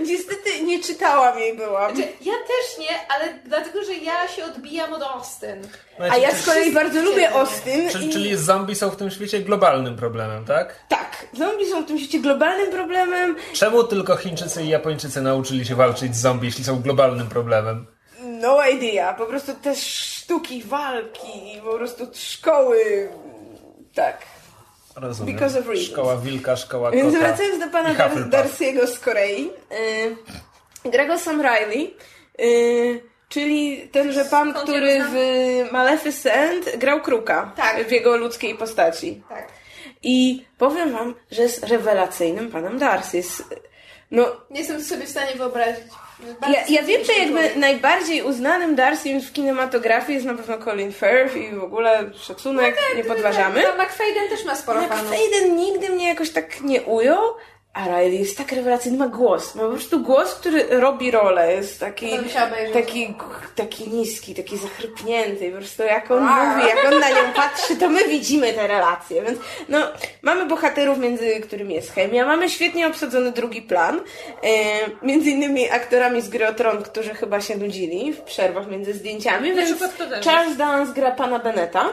[0.00, 1.96] Niestety nie czytałam jej byłam.
[1.96, 5.68] Znaczy, ja też nie, ale dlatego, że ja się odbijam od Austin.
[6.10, 7.90] A ja z kolei bardzo lubię Austin.
[7.90, 8.12] Czyli, i...
[8.12, 10.74] czyli zombie są w tym świecie globalnym problemem, tak?
[10.88, 13.36] Tak, zombie są w tym świecie globalnym problemem.
[13.52, 17.86] Czemu tylko Chińczycy i Japończycy nauczyli się walczyć z zombie, jeśli są globalnym problemem?
[18.44, 19.14] No idea.
[19.14, 23.08] Po prostu te sztuki walki, po prostu szkoły.
[23.94, 24.18] Tak.
[24.96, 25.34] Rozumiem.
[25.34, 25.88] Because of reasons.
[25.88, 28.10] Szkoła wilka, szkoła Więc kota wracając do pana i Dar.
[28.12, 29.50] Darcy'ego z Korei.
[30.84, 31.94] Yy, gra go Sam Riley.
[32.38, 35.16] Yy, czyli tenże pan, Skąd który w
[35.72, 37.52] Maleficent grał Kruka.
[37.56, 37.88] Tak.
[37.88, 39.22] W jego ludzkiej postaci.
[39.28, 39.48] Tak.
[40.02, 43.16] I powiem wam, że jest rewelacyjnym panem Darcy.
[43.16, 43.44] Jest,
[44.10, 45.84] no, Nie jestem sobie w stanie wyobrazić.
[46.48, 51.36] Ja, ja wiem, że jakby najbardziej uznanym Darcym w kinematografii jest na pewno Colin Firth
[51.36, 53.62] i w ogóle szacunek, nie podważamy.
[53.62, 55.10] No, McFadden też ma sporo fanów.
[55.10, 57.20] McFadden nigdy mnie jakoś tak nie ujął,
[57.74, 59.54] a Riley jest tak rewelacyjny, ma głos.
[59.54, 61.54] Ma po prostu głos, który robi rolę.
[61.54, 62.72] Jest taki, obejrzeć.
[62.72, 63.14] taki,
[63.54, 65.50] taki niski, taki zachrypnięty.
[65.50, 69.22] Po prostu jak on mówi, jak on na nią patrzy, to my widzimy te relacje.
[69.22, 69.78] Więc no,
[70.22, 72.26] mamy bohaterów, między którymi jest chemia.
[72.26, 74.00] Mamy świetnie obsadzony drugi plan.
[74.42, 74.50] E,
[75.02, 79.54] między innymi aktorami z gry o Tron, którzy chyba się nudzili w przerwach między zdjęciami.
[79.54, 81.84] Więc kto też Charles Dance gra pana Beneta.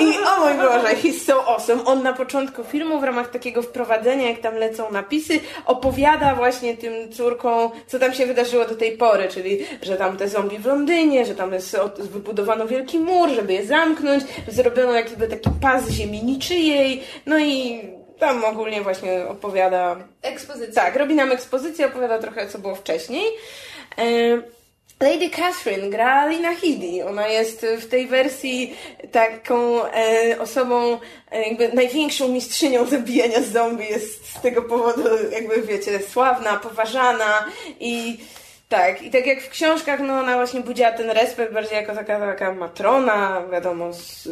[0.00, 1.84] I o mój Boże, he's so awesome.
[1.84, 5.21] On na początku filmu w ramach takiego wprowadzenia, jak tam lecą napisy,
[5.66, 10.28] opowiada właśnie tym córkom, co tam się wydarzyło do tej pory, czyli, że tam te
[10.28, 15.50] zombie w Londynie, że tam jest wybudowano wielki mur, żeby je zamknąć, zrobiono jakby taki
[15.62, 17.80] pas ziemi niczyjej, no i
[18.18, 20.82] tam ogólnie właśnie opowiada Ekspozycja.
[20.82, 23.24] tak, robi nam ekspozycję, opowiada trochę, co było wcześniej.
[23.98, 24.02] E,
[25.02, 27.02] Lady Catherine gra Lina Headey.
[27.02, 28.76] Ona jest w tej wersji
[29.12, 30.98] taką e, osobą,
[31.30, 33.84] e, jakby największą mistrzynią zabijania zombie.
[33.84, 37.44] Jest z tego powodu, jakby wiecie, sławna, poważana
[37.80, 38.18] i
[38.68, 42.18] tak, i tak jak w książkach, no ona właśnie budziła ten respekt bardziej jako taka,
[42.18, 44.28] taka matrona, wiadomo, z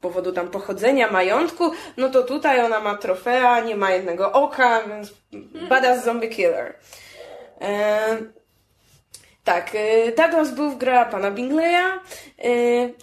[0.00, 5.14] powodu tam pochodzenia, majątku, no to tutaj ona ma trofea, nie ma jednego oka, więc
[5.68, 6.74] badass zombie killer.
[7.60, 8.39] E,
[9.44, 12.00] tak, e, Douglas Booth gra pana Bingleya
[12.38, 12.48] e,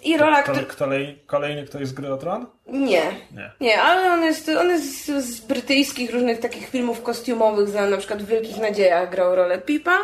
[0.04, 2.46] i rola, Kto, kolej, kolejny ktoś z gry o Tron?
[2.66, 3.02] Nie.
[3.32, 3.50] Nie.
[3.60, 8.22] Nie, ale on jest, on jest z, brytyjskich różnych takich filmów kostiumowych, za na przykład
[8.22, 9.98] w Wielkich Nadziejach grał rolę Pipa.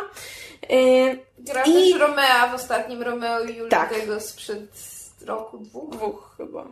[0.69, 0.75] E,
[1.39, 3.93] Gra I- też Romea w ostatnim Romeo i Julii Tak.
[3.93, 4.65] tego sprzed
[5.25, 5.89] roku, dwóch.
[5.91, 6.63] dwóch chyba.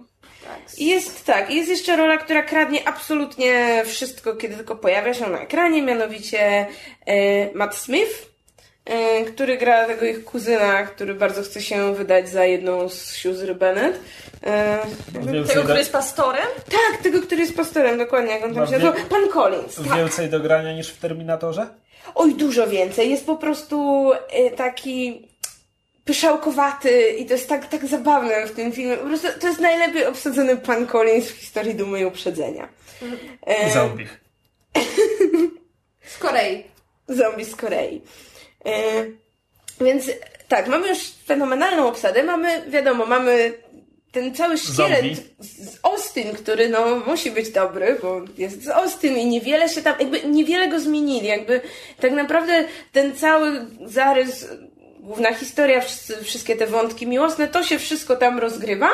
[0.43, 0.80] Tak.
[0.80, 5.82] Jest tak, jest jeszcze rola, która kradnie absolutnie wszystko, kiedy tylko pojawia się na ekranie,
[5.82, 6.67] mianowicie
[7.06, 8.33] e, Matt Smith,
[9.28, 14.00] który gra tego ich kuzyna, który bardzo chce się wydać za jedną z sióstr Bennett.
[14.43, 14.80] E,
[15.48, 16.46] Tego, który jest pastorem?
[16.65, 18.93] tak, tego, który jest pastorem, dokładnie, jak on tam się nazywa.
[19.10, 19.76] Pan Collins.
[19.76, 19.98] Tak.
[19.98, 21.67] więcej do grania niż w Terminatorze?
[22.15, 23.10] Oj, dużo więcej.
[23.10, 25.28] Jest po prostu e, taki
[26.06, 28.98] pyszałkowaty i to jest tak, tak zabawne w tym filmie.
[28.98, 32.67] Po prostu to jest najlepiej obsadzony pan Collins w historii Dumy i Uprzedzenia.
[33.48, 34.08] E, Zombie.
[36.13, 36.63] Z Korei.
[37.08, 38.02] zombie z Korei.
[38.65, 39.06] E,
[39.82, 40.12] więc
[40.47, 42.23] tak, mamy już fenomenalną obsadę.
[42.23, 43.54] Mamy, wiadomo, mamy
[44.12, 45.06] ten cały szkielet
[45.39, 49.95] z Austin, który no musi być dobry, bo jest z Austin i niewiele się tam,
[49.99, 51.62] jakby niewiele go zmienili, jakby
[51.99, 54.47] tak naprawdę ten cały zarys
[55.04, 55.82] główna historia,
[56.24, 58.89] wszystkie te wątki miłosne, to się wszystko tam rozgrywa,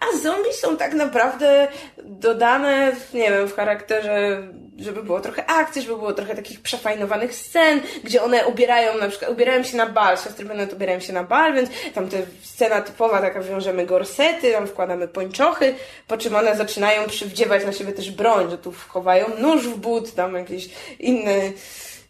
[0.00, 1.68] a zombie są tak naprawdę
[2.04, 4.42] dodane, nie wiem, w charakterze,
[4.78, 9.30] żeby było trochę akcji, żeby było trochę takich przefajnowanych scen, gdzie one ubierają, na przykład,
[9.30, 13.20] ubierają się na bal, siostry Bennett ubierają się na bal, więc tam te scena typowa,
[13.20, 15.74] taka wiążemy gorsety, tam wkładamy pończochy,
[16.06, 20.14] po czym one zaczynają przywdziewać na siebie też broń, że tu chowają nóż w but,
[20.14, 20.68] tam jakieś
[20.98, 21.40] inne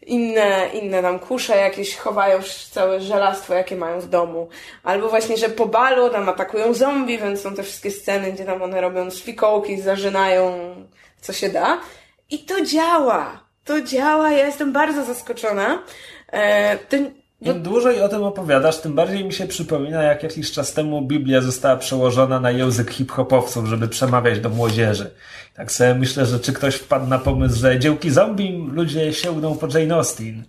[0.06, 2.38] inne, inne tam kusze jakieś chowają
[2.70, 4.48] całe żelastwo, jakie mają w domu.
[4.82, 8.62] Albo właśnie, że po balu tam atakują zombie, więc są te wszystkie sceny, gdzie tam
[8.62, 10.74] one robią z fikołki, zażynają
[11.20, 11.80] co się da.
[12.30, 13.44] I to działa.
[13.64, 14.30] To działa.
[14.30, 15.82] Ja jestem bardzo zaskoczona.
[16.32, 16.96] E, to
[17.40, 21.40] Im dłużej o tym opowiadasz, tym bardziej mi się przypomina, jak jakiś czas temu Biblia
[21.40, 25.10] została przełożona na język hip-hopowców, żeby przemawiać do młodzieży.
[25.54, 29.78] Tak sobie myślę, że czy ktoś wpadł na pomysł, że dziełki zombie ludzie sięgną po
[29.78, 30.44] Jane Austen.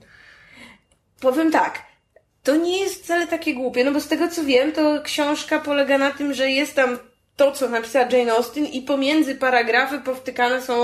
[1.19, 1.83] Powiem tak.
[2.43, 5.97] To nie jest wcale takie głupie, no bo z tego co wiem, to książka polega
[5.97, 6.97] na tym, że jest tam
[7.41, 10.75] to, co napisała Jane Austen i pomiędzy paragrafy powtykane są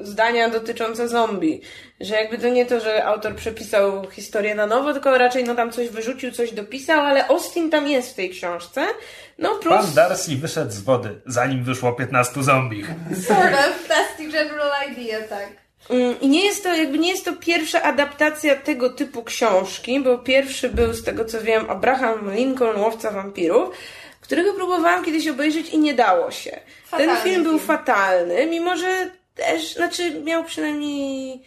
[0.00, 1.60] zdania dotyczące zombie.
[2.00, 5.72] Że jakby to nie to, że autor przepisał historię na nowo, tylko raczej no tam
[5.72, 8.86] coś wyrzucił, coś dopisał, ale Austin tam jest w tej książce.
[9.38, 9.76] No plus...
[9.76, 12.84] Pan Darcy wyszedł z wody, zanim wyszło 15 zombie.
[13.26, 15.48] Sort of, that's the general idea, tak.
[15.90, 20.18] Mm, I nie jest to, jakby nie jest to pierwsza adaptacja tego typu książki, bo
[20.18, 23.70] pierwszy był, z tego co wiem, Abraham Lincoln, Łowca Wampirów,
[24.28, 26.60] którego próbowałam kiedyś obejrzeć i nie dało się.
[26.84, 27.66] Fatalny Ten film był film.
[27.66, 31.42] fatalny, mimo że też, znaczy miał przynajmniej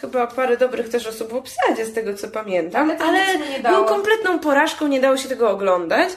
[0.00, 3.24] chyba parę dobrych też osób w obsadzie, z tego co pamiętam, Ale ale
[3.62, 6.08] był kompletną porażką, nie dało się tego oglądać.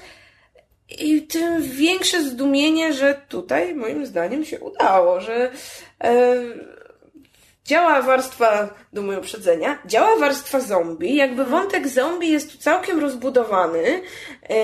[0.99, 5.51] I tym większe zdumienie, że tutaj moim zdaniem się udało, że
[6.03, 6.35] e,
[7.65, 14.01] działa warstwa dumy uprzedzenia, działa warstwa zombie, jakby wątek zombie jest tu całkiem rozbudowany,
[14.49, 14.55] e,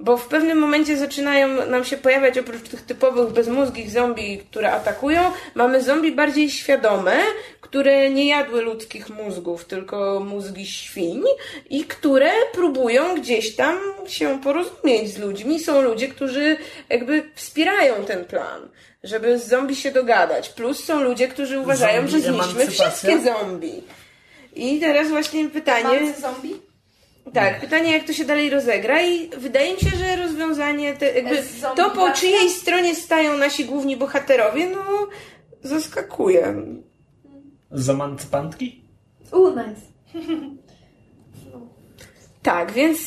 [0.00, 5.32] bo w pewnym momencie zaczynają nam się pojawiać oprócz tych typowych bezmózgich zombie, które atakują,
[5.54, 7.16] mamy zombie bardziej świadome,
[7.60, 11.22] które nie jadły ludzkich mózgów, tylko mózgi świń
[11.70, 15.60] i które próbują gdzieś tam się porozumieć z ludźmi.
[15.60, 16.56] Są ludzie, którzy
[16.88, 18.68] jakby wspierają ten plan,
[19.04, 20.48] żeby z zombie się dogadać.
[20.48, 23.82] Plus są ludzie, którzy uważają, Zombie że zniszczmy wszystkie zombie.
[24.54, 26.14] I teraz właśnie pytanie...
[26.20, 26.65] Zombie?
[27.34, 31.42] Tak, pytanie jak to się dalej rozegra i wydaje mi się, że rozwiązanie, te, jakby
[31.76, 34.82] to po czyjej stronie stają nasi główni bohaterowie, no
[35.62, 36.54] zaskakuje.
[37.70, 38.84] Z emancypantki?
[39.32, 39.80] Uuu, nice.
[42.42, 42.98] Tak, więc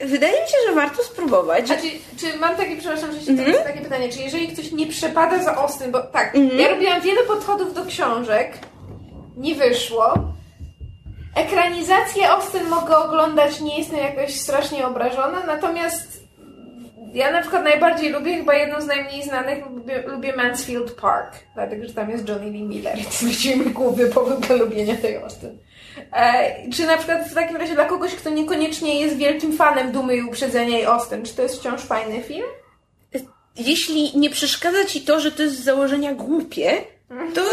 [0.00, 1.70] wydaje mi się, że warto spróbować.
[1.70, 1.86] A czy,
[2.16, 5.54] czy mam takie, przepraszam, że się mm takie pytanie, czy jeżeli ktoś nie przepada za
[5.56, 6.60] Austin, bo tak, Mhm.
[6.60, 8.58] ja robiłam wiele podchodów do książek,
[9.36, 10.14] nie wyszło.
[11.34, 16.22] Ekranizację Austin mogę oglądać, nie jestem jakoś strasznie obrażona, natomiast
[17.14, 21.86] ja na przykład najbardziej lubię, chyba jedną z najmniej znanych, lubię, lubię Mansfield Park, dlatego,
[21.86, 25.58] że tam jest Johnny Lee Miller, więc właściwie mój główny powód do lubienia tej Austin.
[26.12, 30.16] E, czy na przykład w takim razie dla kogoś, kto niekoniecznie jest wielkim fanem Dumy
[30.16, 32.46] i Uprzedzenia i Austin, czy to jest wciąż fajny film?
[33.56, 36.72] Jeśli nie przeszkadza ci to, że to jest z założenia głupie,
[37.34, 37.40] to,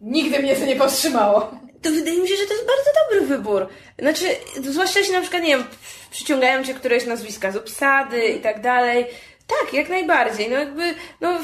[0.00, 1.50] Nigdy mnie to nie powstrzymało.
[1.82, 3.68] To wydaje mi się, że to jest bardzo dobry wybór.
[3.98, 4.24] Znaczy,
[4.70, 5.64] zwłaszcza jeśli na przykład, nie wiem,
[6.10, 9.06] przyciągają cię któreś nazwiska z obsady i tak dalej.
[9.46, 10.50] Tak, jak najbardziej.
[10.50, 11.38] No jakby, no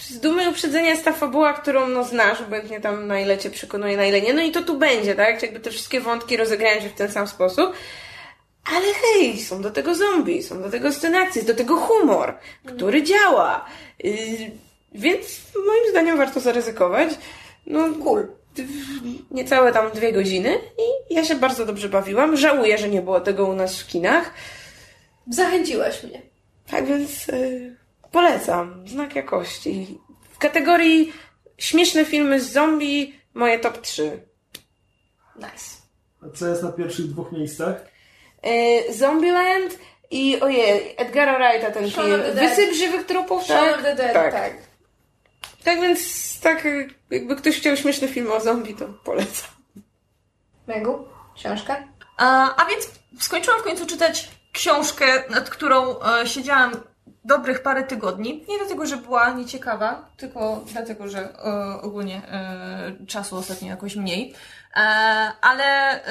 [0.00, 3.96] z dumy uprzedzenia jest ta fabuła, którą no znasz, obojętnie tam na ile cię przekonuje,
[3.96, 4.34] na ile nie.
[4.34, 5.42] No i to tu będzie, tak?
[5.42, 7.72] Jakby te wszystkie wątki rozegrają się w ten sam sposób.
[8.64, 12.34] Ale hej, są do tego zombie, są do tego sceny jest do tego humor,
[12.66, 13.64] który działa.
[14.04, 14.14] Yy,
[14.92, 17.08] więc moim zdaniem warto zaryzykować.
[17.66, 18.28] No, cool.
[19.30, 22.36] Niecałe tam dwie godziny i ja się bardzo dobrze bawiłam.
[22.36, 24.34] Żałuję, że nie było tego u nas w kinach.
[25.30, 26.22] Zachęciłaś mnie.
[26.70, 27.76] Tak więc yy,
[28.12, 28.88] polecam.
[28.88, 29.98] Znak jakości.
[30.32, 31.12] W kategorii
[31.58, 34.22] śmieszne filmy z zombie moje top 3.
[35.36, 35.76] Nice.
[36.22, 37.84] A co jest na pierwszych dwóch miejscach?
[38.42, 39.78] Yy, Zombieland
[40.10, 42.22] i ojej, Edgara Wrighta ten Shaun film.
[42.34, 43.76] Wysyp żywych trupów, Shaun tak?
[43.76, 44.32] of the Dead, tak.
[44.32, 44.73] tak.
[45.64, 46.00] Tak więc
[46.40, 46.68] tak
[47.10, 49.50] jakby ktoś chciał śmieszny film o zombie, to polecam.
[50.66, 51.84] Megu, książka?
[52.16, 56.72] A, a więc skończyłam w końcu czytać książkę, nad którą e, siedziałam
[57.24, 58.44] dobrych parę tygodni.
[58.48, 64.34] Nie dlatego, że była nieciekawa, tylko dlatego, że e, ogólnie e, czasu ostatnio jakoś mniej.
[64.76, 64.80] E,
[65.40, 65.64] ale
[66.04, 66.06] e,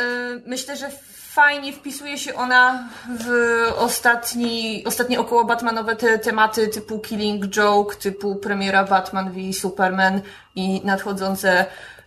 [0.45, 0.89] myślę, że
[1.33, 3.29] fajnie wpisuje się ona w
[3.77, 10.21] ostatni, ostatnie około Batmanowe te tematy typu Killing Joke, typu premiera Batman v Superman
[10.55, 11.65] i nadchodzące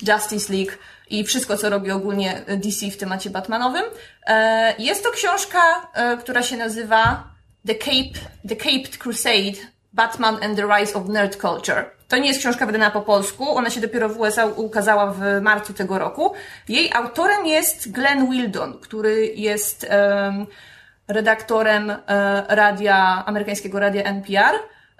[0.09, 0.73] Justice League
[1.11, 3.85] i wszystko, co robi ogólnie DC w temacie Batmanowym.
[4.27, 7.25] E, Jest to książka, e, która się nazywa
[7.67, 9.59] The Cape, The Caped Crusade
[9.93, 11.96] Batman and the Rise of Nerd Culture.
[12.09, 15.75] To nie jest książka wydana po polsku, ona się dopiero w USA ukazała w marcu
[15.75, 16.33] tego roku.
[16.69, 20.47] Jej autorem jest Glenn Wildon, który jest em,
[21.09, 21.97] redaktorem e,
[22.49, 24.55] radia, amerykańskiego radia NPR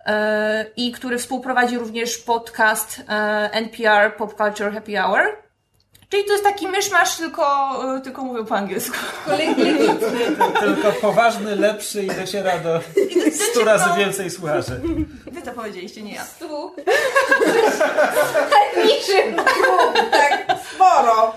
[0.07, 3.13] e, i który współprowadzi również podcast e,
[3.53, 5.46] NPR Pop Culture Happy Hour.
[6.09, 7.45] Czyli to jest taki myszmasz, tylko,
[7.97, 8.97] e, tylko mówię po angielsku.
[10.61, 12.81] Tylko poważny, lepszy i dociera do
[13.53, 14.81] 100 razy więcej słuchaczy.
[15.33, 16.25] Wy to powiedzieliście, nie ja.
[16.39, 16.75] Tu.
[18.87, 19.37] Niczym.
[20.11, 21.33] Tak, sporo.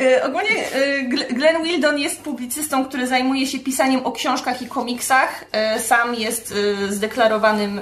[0.00, 1.02] E, ogólnie e,
[1.34, 5.44] Glenn Wildon jest publicystą, który zajmuje się pisaniem o książkach i komiksach.
[5.52, 6.54] E, sam jest
[6.88, 7.80] zdeklarowanym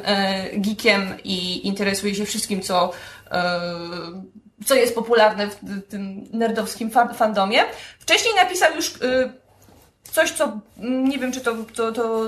[0.55, 2.93] geekiem i interesuje się wszystkim, co,
[4.67, 7.65] co jest popularne w tym nerdowskim fandomie.
[7.99, 8.93] Wcześniej napisał już
[10.13, 12.25] coś, co nie wiem, czy to, to, to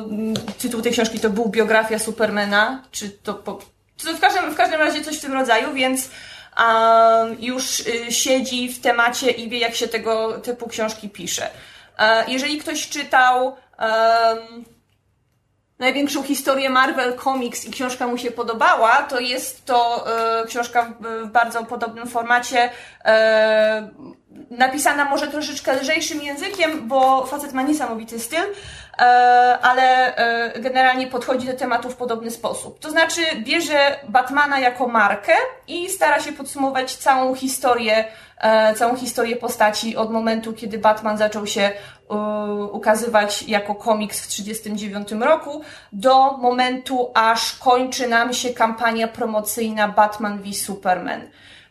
[0.58, 3.58] tytuł tej książki to był biografia Supermana, czy to, po,
[3.98, 6.10] w, każdym, w każdym razie coś w tym rodzaju, więc
[6.58, 11.50] um, już y, siedzi w temacie i wie, jak się tego typu książki pisze.
[11.98, 14.64] E, jeżeli ktoś czytał um,
[15.82, 20.04] największą historię Marvel Comics i książka mu się podobała, to jest to
[20.42, 22.70] e, książka w, bardzo podobnym formacie,
[23.04, 23.88] e,
[24.50, 28.42] napisana może troszeczkę lżejszym językiem, bo facet ma niesamowity styl,
[28.98, 29.04] e,
[29.62, 32.78] ale e, generalnie podchodzi do tematu w podobny sposób.
[32.78, 35.32] To znaczy bierze Batmana jako markę
[35.68, 38.04] i stara się podsumować całą historię,
[38.76, 41.72] całą historię postaci od momentu, kiedy Batman zaczął się
[42.72, 45.62] ukazywać jako komiks w 1939 roku,
[45.92, 51.22] do momentu, aż kończy nam się kampania promocyjna Batman v Superman.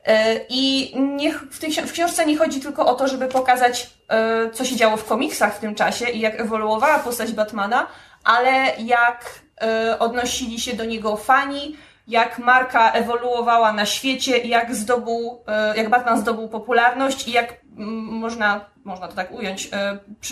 [0.05, 4.49] E, I nie, w, tej, w książce nie chodzi tylko o to, żeby pokazać, e,
[4.51, 7.88] co się działo w komiksach w tym czasie i jak ewoluowała postać Batmana,
[8.24, 11.76] ale jak e, odnosili się do niego fani,
[12.08, 15.43] jak marka ewoluowała na świecie, jak zdobył,
[15.76, 19.70] jak Batman zdobył popularność i jak można, można to tak ująć,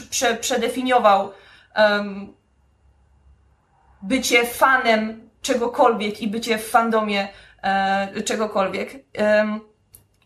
[0.09, 1.31] prze, przedefiniował
[4.01, 7.27] bycie fanem czegokolwiek i bycie w fandomie
[7.61, 8.95] e, czegokolwiek.
[9.17, 9.59] E,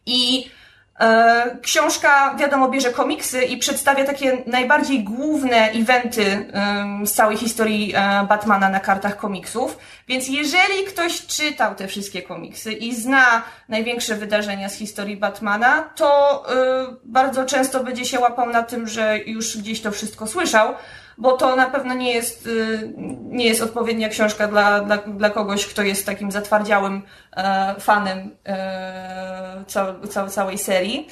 [0.05, 0.62] I e,
[1.61, 6.51] książka, wiadomo, bierze komiksy i przedstawia takie najbardziej główne eventy
[7.05, 9.77] z całej historii e, Batmana na kartach komiksów.
[10.07, 16.43] Więc jeżeli ktoś czytał te wszystkie komiksy i zna największe wydarzenia z historii Batmana, to
[16.49, 20.73] e, bardzo często będzie się łapał na tym, że już gdzieś to wszystko słyszał
[21.17, 25.65] bo to na pewno nie jest, y, nie jest odpowiednia książka dla, dla, dla kogoś,
[25.65, 27.01] kto jest takim zatwardziałym
[27.37, 29.63] e, fanem e,
[30.09, 31.07] cał, całej serii.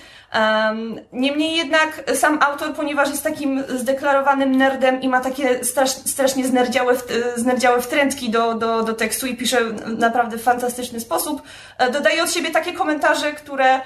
[1.14, 6.94] Niemniej jednak sam autor, ponieważ jest takim zdeklarowanym nerdem i ma takie strasz, strasznie znerdziałe,
[7.36, 9.62] znerdziałe wtrętki do, do, do tekstu i pisze
[9.98, 11.42] naprawdę w fantastyczny sposób,
[11.78, 13.82] e, dodaje od siebie takie komentarze, które,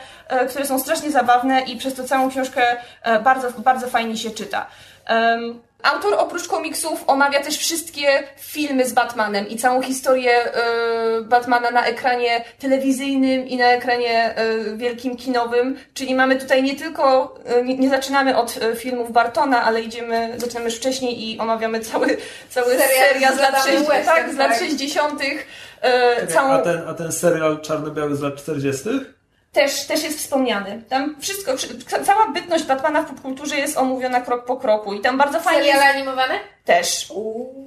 [0.49, 2.61] które są strasznie zabawne i przez to całą książkę
[3.23, 4.67] bardzo, bardzo fajnie się czyta.
[5.83, 11.85] Autor oprócz komiksów omawia też wszystkie filmy z Batmanem i całą historię y, Batmana na
[11.85, 15.77] ekranie telewizyjnym i na ekranie y, wielkim kinowym.
[15.93, 20.65] Czyli mamy tutaj nie tylko, y, nie, nie, zaczynamy od filmów Bartona, ale idziemy, zaczynamy
[20.65, 22.17] już wcześniej i omawiamy cały,
[22.49, 25.21] cały serial, z lat, 60, tak, z lat 60.
[26.29, 26.51] całą...
[26.51, 28.89] a, ten, a ten serial czarno-biały z lat 40
[29.55, 30.83] też, też jest wspomniany.
[30.89, 31.51] Tam wszystko,
[32.05, 35.61] cała bytność Batmana w popkulturze jest omówiona krok po kroku i tam bardzo fajnie...
[35.61, 35.95] Seriale jest...
[35.95, 36.54] animowane?
[36.65, 37.07] Też.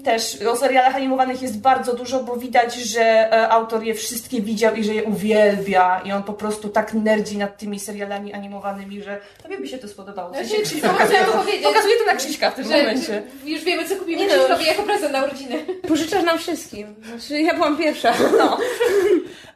[0.04, 0.42] Też.
[0.42, 4.84] O serialach animowanych jest bardzo dużo, bo widać, że e, autor je wszystkie widział i
[4.84, 9.58] że je uwielbia i on po prostu tak nerdzi nad tymi serialami animowanymi, że tobie
[9.58, 10.34] by się to spodobało.
[10.34, 11.32] Ja się, Krzyś, pokazuje, to,
[11.62, 13.22] pokazuje to na Krzyśka w tym że, momencie.
[13.44, 14.34] Już wiemy, co kupimy no.
[14.34, 15.64] Krzyśkowi jako prezent na urodziny.
[15.88, 16.94] Pożyczasz nam wszystkim.
[17.08, 18.14] Znaczy, ja byłam pierwsza.
[18.38, 18.58] No.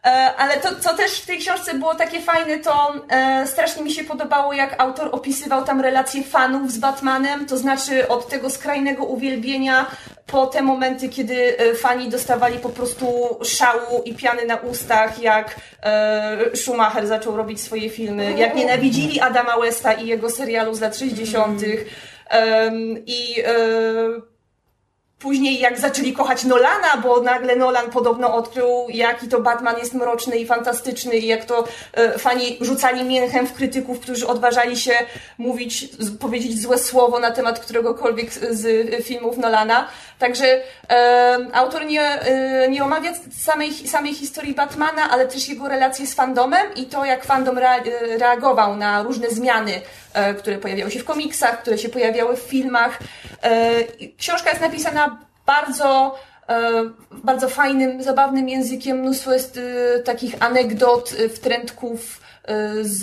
[0.04, 3.92] E, ale to, co też w tej książce było takie fajne, to e, strasznie mi
[3.92, 9.04] się podobało, jak autor opisywał tam relacje fanów z Batmanem, to znaczy od tego skrajnego
[9.04, 9.31] uwielbienia
[10.26, 13.06] po te momenty, kiedy e, fani dostawali po prostu
[13.44, 15.56] szału i piany na ustach, jak
[16.54, 21.62] Schumacher zaczął robić swoje filmy, jak nienawidzili Adama Westa i jego serialu z lat 60.
[23.06, 23.34] I
[25.22, 30.38] Później jak zaczęli kochać Nolana, bo nagle Nolan podobno odkrył, jaki to Batman jest mroczny
[30.38, 34.92] i fantastyczny i jak to e, fani rzucali mięchem w krytyków, którzy odważali się
[35.38, 35.88] mówić,
[36.20, 39.88] powiedzieć złe słowo na temat któregokolwiek z filmów Nolana.
[40.18, 40.60] Także
[40.90, 46.14] e, autor nie, e, nie omawia samej, samej historii Batmana, ale też jego relacje z
[46.14, 47.58] fandomem i to, jak fandom
[48.18, 49.80] reagował na różne zmiany, e,
[50.38, 52.98] które pojawiały się w komiksach, które się pojawiały w filmach.
[53.42, 53.70] E,
[54.18, 56.72] książka jest napisana bardzo e,
[57.10, 58.98] bardzo fajnym, zabawnym językiem.
[58.98, 59.60] Mnóstwo jest
[60.04, 62.20] takich anegdot, wtrętków
[62.82, 63.00] z,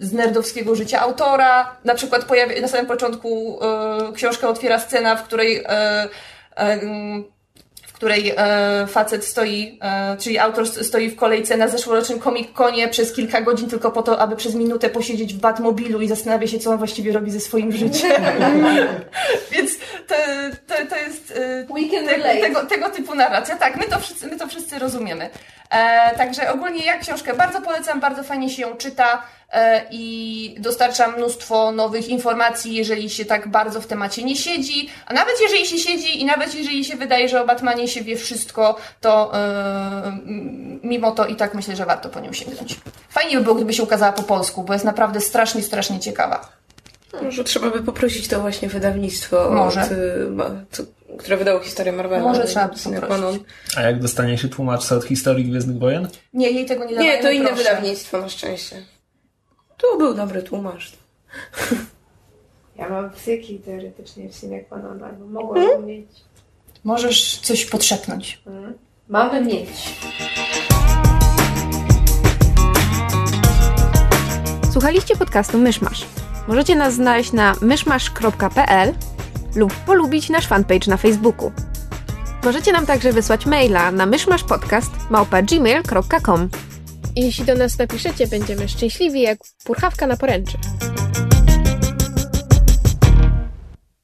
[0.00, 1.76] z nerdowskiego życia autora.
[1.84, 3.60] Na przykład pojawia, na samym początku
[4.14, 5.64] książkę otwiera scena, w której
[6.56, 7.39] w
[8.00, 13.12] której e, facet stoi, e, czyli autor stoi w kolejce na zeszłorocznym Comic Conie przez
[13.12, 16.70] kilka godzin tylko po to, aby przez minutę posiedzieć w Batmobilu i zastanawia się, co
[16.70, 18.22] on właściwie robi ze swoim życiem.
[19.52, 20.14] Więc to,
[20.66, 23.56] to, to jest e, tego, tego typu narracja.
[23.56, 25.30] Tak, my to wszyscy, my to wszyscy rozumiemy.
[25.70, 31.08] E, także ogólnie ja książkę bardzo polecam, bardzo fajnie się ją czyta e, i dostarcza
[31.08, 34.88] mnóstwo nowych informacji, jeżeli się tak bardzo w temacie nie siedzi.
[35.06, 38.16] A nawet jeżeli się siedzi i nawet jeżeli się wydaje, że o Batmanie się wie
[38.16, 40.18] wszystko, to e,
[40.82, 42.76] mimo to i tak myślę, że warto po nią sięgnąć.
[43.08, 46.59] Fajnie by było, gdyby się ukazała po polsku, bo jest naprawdę strasznie, strasznie ciekawa.
[47.22, 49.82] Może trzeba by poprosić to właśnie wydawnictwo, Może.
[49.82, 50.26] Od, y,
[50.70, 50.82] co-
[51.18, 52.22] które wydało historię Marvela.
[52.22, 53.42] Może trzeba by poprosić.
[53.76, 56.08] A jak dostanie się tłumaczca od historii Gwiezdnych Wojen?
[56.34, 57.62] Nie, jej tego nie dawajmy, Nie, to inne proszę.
[57.64, 58.76] wydawnictwo na szczęście.
[59.78, 60.92] Tu był dobry tłumacz.
[62.76, 66.08] Ja mam psyki teoretycznie w Cine Qua non, albo mogłabym mieć.
[66.84, 68.42] Możesz coś podszepnąć.
[69.08, 69.68] Mamy mieć.
[74.72, 76.06] Słuchaliście podcastu Myszmasz.
[76.48, 78.94] Możecie nas znaleźć na myszmasz.pl
[79.54, 81.52] lub polubić nasz fanpage na Facebooku.
[82.44, 86.48] Możecie nam także wysłać maila na myszmaszpodcast.gmail.com
[87.16, 90.58] Jeśli do nas napiszecie, będziemy szczęśliwi jak purchawka na poręczy.